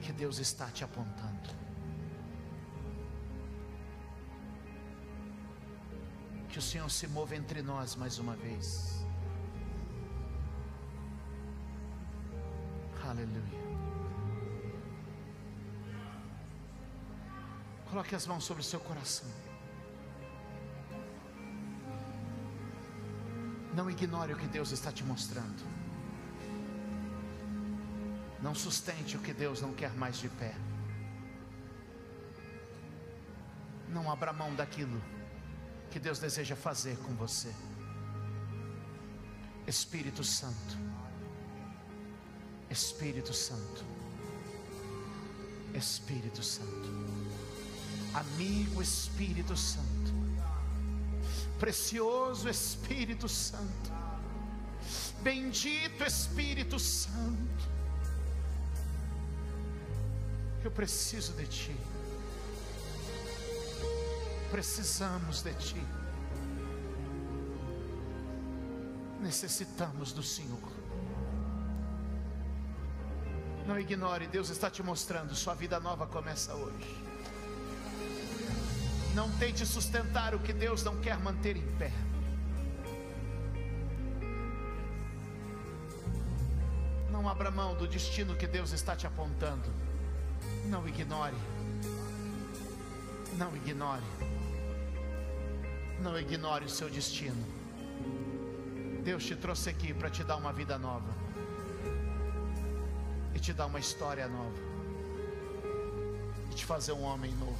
que 0.01 0.13
Deus 0.13 0.39
está 0.39 0.67
te 0.67 0.85
apontando. 0.85 1.49
Que 6.47 6.59
o 6.59 6.61
Senhor 6.61 6.89
se 6.89 7.07
mova 7.07 7.35
entre 7.35 7.61
nós 7.61 7.95
mais 7.95 8.17
uma 8.17 8.35
vez. 8.35 9.02
Aleluia. 13.13 13.63
Coloque 17.87 18.15
as 18.15 18.25
mãos 18.25 18.43
sobre 18.43 18.61
o 18.61 18.65
seu 18.65 18.79
coração. 18.79 19.29
Não 23.75 23.87
ignore 23.87 24.33
o 24.33 24.35
que 24.35 24.47
Deus 24.47 24.71
está 24.71 24.91
te 24.91 25.03
mostrando. 25.03 25.63
Não 28.41 28.55
sustente 28.55 29.15
o 29.15 29.19
que 29.19 29.31
Deus 29.31 29.61
não 29.61 29.73
quer 29.75 29.93
mais 29.93 30.17
de 30.17 30.27
pé. 30.27 30.55
Não 33.89 34.11
abra 34.11 34.33
mão 34.33 34.55
daquilo 34.55 34.99
que 35.91 35.99
Deus 35.99 36.17
deseja 36.17 36.55
fazer 36.55 36.97
com 36.97 37.13
você. 37.13 37.53
Espírito 39.67 40.23
Santo. 40.23 41.02
Espírito 42.73 43.31
Santo, 43.35 43.85
Espírito 45.75 46.41
Santo, 46.41 46.89
amigo 48.15 48.81
Espírito 48.81 49.55
Santo, 49.55 50.11
precioso 51.59 52.49
Espírito 52.49 53.29
Santo, 53.29 53.91
bendito 55.21 56.03
Espírito 56.03 56.79
Santo, 56.79 57.69
eu 60.63 60.71
preciso 60.71 61.33
de 61.33 61.45
Ti, 61.45 61.77
precisamos 64.49 65.43
de 65.43 65.53
Ti, 65.53 65.83
necessitamos 69.21 70.11
do 70.11 70.23
Senhor. 70.23 70.82
Não 73.65 73.79
ignore, 73.79 74.27
Deus 74.27 74.49
está 74.49 74.69
te 74.69 74.83
mostrando, 74.83 75.33
sua 75.35 75.53
vida 75.53 75.79
nova 75.79 76.05
começa 76.05 76.53
hoje. 76.53 77.01
Não 79.15 79.31
tente 79.37 79.65
sustentar 79.65 80.35
o 80.35 80.39
que 80.39 80.51
Deus 80.51 80.83
não 80.83 80.99
quer 80.99 81.17
manter 81.17 81.55
em 81.55 81.65
pé. 81.77 81.91
Não 87.09 87.29
abra 87.29 87.49
mão 87.51 87.73
do 87.75 87.87
destino 87.87 88.35
que 88.35 88.47
Deus 88.47 88.73
está 88.73 88.97
te 88.97 89.07
apontando. 89.07 89.69
Não 90.65 90.85
ignore. 90.85 91.35
Não 93.37 93.55
ignore. 93.55 94.03
Não 96.01 96.19
ignore 96.19 96.65
o 96.65 96.69
seu 96.69 96.89
destino. 96.89 97.45
Deus 99.03 99.23
te 99.23 99.37
trouxe 99.37 99.69
aqui 99.69 99.93
para 99.93 100.09
te 100.09 100.23
dar 100.23 100.35
uma 100.35 100.51
vida 100.51 100.77
nova 100.77 101.22
te 103.43 103.51
dar 103.51 103.65
uma 103.65 103.79
história 103.79 104.25
nova 104.27 104.55
e 106.49 106.55
te 106.55 106.65
fazer 106.65 106.93
um 106.93 107.01
homem 107.03 107.33
novo. 107.33 107.57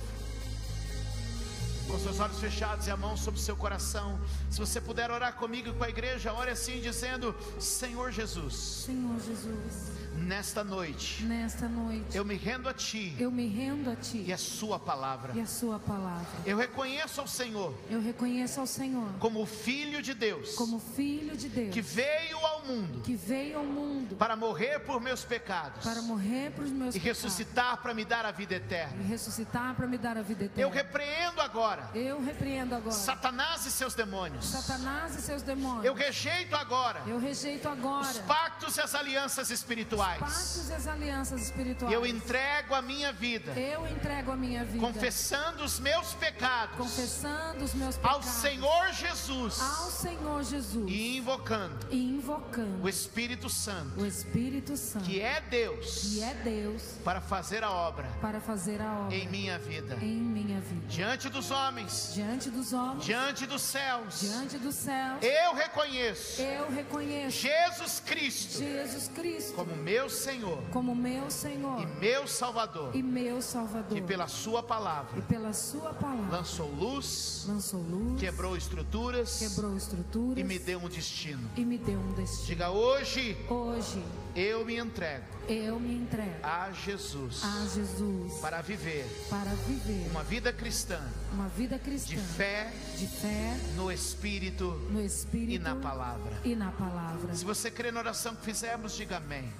Com 1.88 1.99
seus 1.99 2.17
olhos 2.21 2.39
fechados 2.39 2.88
e 2.88 2.91
a 2.91 2.95
mão 2.95 3.17
sobre 3.17 3.38
o 3.38 3.43
seu 3.43 3.57
coração, 3.57 4.17
se 4.49 4.57
você 4.57 4.79
puder 4.79 5.11
orar 5.11 5.34
comigo 5.36 5.67
e 5.69 5.73
com 5.73 5.84
a 5.84 5.89
igreja, 5.89 6.31
ore 6.31 6.49
assim 6.51 6.79
dizendo: 6.79 7.36
Senhor 7.59 8.09
Jesus, 8.09 8.53
Senhor 8.55 9.19
Jesus, 9.19 9.91
nesta 10.15 10.63
noite, 10.63 11.23
nesta 11.25 11.67
noite 11.67 12.15
eu 12.15 12.23
me 12.23 12.36
rendo 12.36 12.69
a 12.69 12.73
Ti 12.73 13.13
eu 13.19 13.29
me 13.29 13.47
rendo 13.47 13.89
a 13.89 13.95
Ti 13.97 14.23
e 14.25 14.31
a 14.31 14.38
Sua 14.38 14.79
palavra. 14.79 15.34
e 15.36 15.41
a 15.41 15.45
Sua 15.45 15.77
palavra. 15.77 16.25
Eu 16.45 16.55
reconheço 16.57 17.19
ao 17.19 17.27
Senhor 17.27 17.73
Eu 17.89 18.01
reconheço 18.01 18.61
ao 18.61 18.65
Senhor 18.65 19.09
como 19.19 19.45
Filho 19.45 20.01
de 20.01 20.13
Deus 20.13 20.55
como 20.55 20.79
Filho 20.79 21.36
de 21.36 21.49
Deus 21.49 21.73
que 21.73 21.81
veio 21.81 22.38
mundo 22.64 23.01
que 23.01 23.16
veio 23.16 23.57
ao 23.59 23.66
mundo 23.66 24.16
para 24.16 24.36
morrer 24.36 24.80
por 24.80 24.99
meus 25.01 25.24
pecados 25.24 25.84
para 25.84 26.01
morrer 26.01 26.51
os 26.57 26.70
meus 26.70 26.95
e 26.95 26.99
pecados 26.99 27.22
ressuscitar 27.24 27.78
para 27.82 27.93
me 27.93 28.05
dar 28.05 28.26
a 28.26 28.32
vida 28.32 28.55
eterna. 28.55 28.95
e 29.01 29.03
ressuscitar 29.07 29.76
para 29.76 29.88
me 29.88 29.97
dar 29.97 30.18
a 30.18 30.22
vida 30.22 30.43
Eu 30.55 30.70
eterna. 30.70 30.74
repreendo 30.74 31.41
agora 31.41 31.89
Eu 31.93 32.24
repreendo 32.24 32.76
agora 32.76 32.91
Satanás 32.95 33.66
e 33.66 33.72
seus 33.72 33.93
demônios. 33.93 34.45
Satanás 34.45 35.16
e 35.16 35.22
seus 35.22 35.41
demônios. 35.41 35.86
Eu 35.86 35.93
rejeito 35.93 36.55
agora 36.55 37.01
Eu 37.07 37.20
rejeito 37.20 37.68
agora 37.68 38.05
os 38.07 38.18
pactos 38.20 38.78
e 38.78 38.82
as 38.82 38.95
alianças 38.95 39.49
espirituais. 39.49 40.20
pactos 40.20 40.70
e 40.70 40.74
as 40.74 40.88
alianças 40.88 41.41
espirituais. 41.41 41.93
Eu 41.93 42.05
entrego 42.05 42.74
a 42.76 42.82
minha 42.82 43.11
vida, 43.11 43.51
Eu 43.53 43.88
entrego 43.88 44.32
a 44.32 44.36
minha 44.36 44.64
vida 44.64 44.80
confessando 44.86 45.64
os 45.64 45.80
meus 45.80 46.14
pecados 46.14 46.78
confessando 46.78 47.64
os 47.64 47.74
meus 47.74 47.95
ao 47.97 48.01
pecados 48.01 48.26
Senhor 48.26 48.91
Jesus 48.93 49.59
ao 49.61 49.89
Senhor 49.91 50.43
Jesus 50.43 50.86
e 50.89 51.18
invocando 51.18 51.88
e 51.91 51.97
invocando 52.18 52.52
o 52.61 52.87
Espírito 52.89 53.49
Santo, 53.49 53.99
o 53.99 54.05
Espírito 54.05 54.75
Santo 54.77 55.05
que 55.05 55.19
é 55.19 55.41
Deus, 55.41 56.01
que 56.03 56.23
é 56.23 56.33
Deus 56.35 56.81
para 57.03 57.19
fazer 57.21 57.63
a 57.63 57.71
obra 57.71 58.07
para 58.21 58.39
fazer 58.39 58.81
a 58.81 58.99
obra 59.01 59.15
em 59.15 59.27
minha 59.29 59.57
vida, 59.59 59.95
em 60.01 60.15
minha 60.15 60.59
vida. 60.61 60.85
diante 60.87 61.29
dos 61.29 61.51
homens, 61.51 62.11
Diante 62.13 62.49
dos 62.49 62.73
homens, 62.73 63.03
diante 63.05 63.45
dos 63.45 63.61
céus. 63.61 64.19
diante 64.21 64.57
dos 64.57 64.75
céus, 64.75 65.19
Eu 65.21 65.53
reconheço 65.55 66.41
eu 66.41 66.69
reconheço 66.71 67.37
Jesus 67.37 67.99
Cristo 68.05 68.59
Jesus 68.59 69.07
Cristo 69.13 69.53
como 69.53 69.75
meu 69.75 70.09
Senhor 70.09 70.61
como 70.71 70.95
meu 70.95 71.29
Senhor 71.29 71.81
e 71.81 71.85
meu 71.99 72.27
Salvador, 72.27 72.95
e 72.95 73.01
meu 73.03 73.41
Salvador. 73.41 73.95
que 73.97 74.01
pela 74.01 74.27
Sua 74.27 74.61
palavra 74.63 75.17
E 75.19 75.21
pela 75.23 75.53
sua 75.53 75.93
palavra 75.93 76.37
lançou 76.37 76.69
luz, 76.73 77.45
lançou 77.47 77.81
luz, 77.81 78.19
quebrou 78.19 78.55
estruturas 78.57 79.39
quebrou 79.39 79.75
estruturas 79.75 80.37
e 80.37 80.43
me 80.43 80.59
deu 80.59 80.79
um 80.79 80.87
destino. 80.89 81.49
e 81.55 81.65
me 81.65 81.77
deu 81.77 81.99
um 81.99 82.13
destino. 82.13 82.42
Diga 82.45 82.69
hoje, 82.69 83.37
Hoje 83.49 84.03
eu 84.35 84.65
me 84.65 84.77
entrego 84.77 85.23
eu 85.47 85.79
me 85.79 85.95
entrego 85.95 86.35
a 86.41 86.71
Jesus 86.71 87.41
a 87.43 87.65
Jesus 87.67 88.39
para 88.39 88.61
viver 88.61 89.05
para 89.29 89.51
viver 89.67 90.07
uma 90.09 90.23
vida 90.23 90.51
cristã 90.53 90.99
uma 91.31 91.47
vida 91.49 91.77
cristã 91.77 92.15
de 92.15 92.17
fé 92.17 92.71
de 92.97 93.07
fé 93.07 93.55
no 93.75 93.91
Espírito 93.91 94.65
no 94.89 95.01
Espírito 95.01 95.51
e 95.53 95.59
na 95.59 95.75
palavra. 95.75 96.31
e 96.43 96.55
na 96.55 96.71
palavra. 96.71 97.33
Se 97.33 97.45
você 97.45 97.69
crê 97.69 97.91
na 97.91 97.99
oração 97.99 98.35
que 98.35 98.43
fizemos, 98.43 98.95
diga 98.95 99.17
amém. 99.17 99.51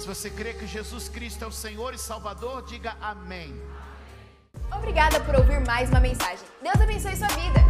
Se 0.00 0.06
você 0.06 0.30
crê 0.30 0.54
que 0.54 0.66
Jesus 0.66 1.08
Cristo 1.08 1.44
é 1.44 1.46
o 1.46 1.52
Senhor 1.52 1.94
e 1.94 1.98
Salvador, 1.98 2.62
diga 2.66 2.96
amém. 3.00 3.54
Obrigada 4.76 5.20
por 5.20 5.34
ouvir 5.36 5.60
mais 5.66 5.88
uma 5.90 6.00
mensagem. 6.00 6.44
Deus 6.62 6.80
abençoe 6.80 7.14
sua 7.16 7.28
vida. 7.28 7.60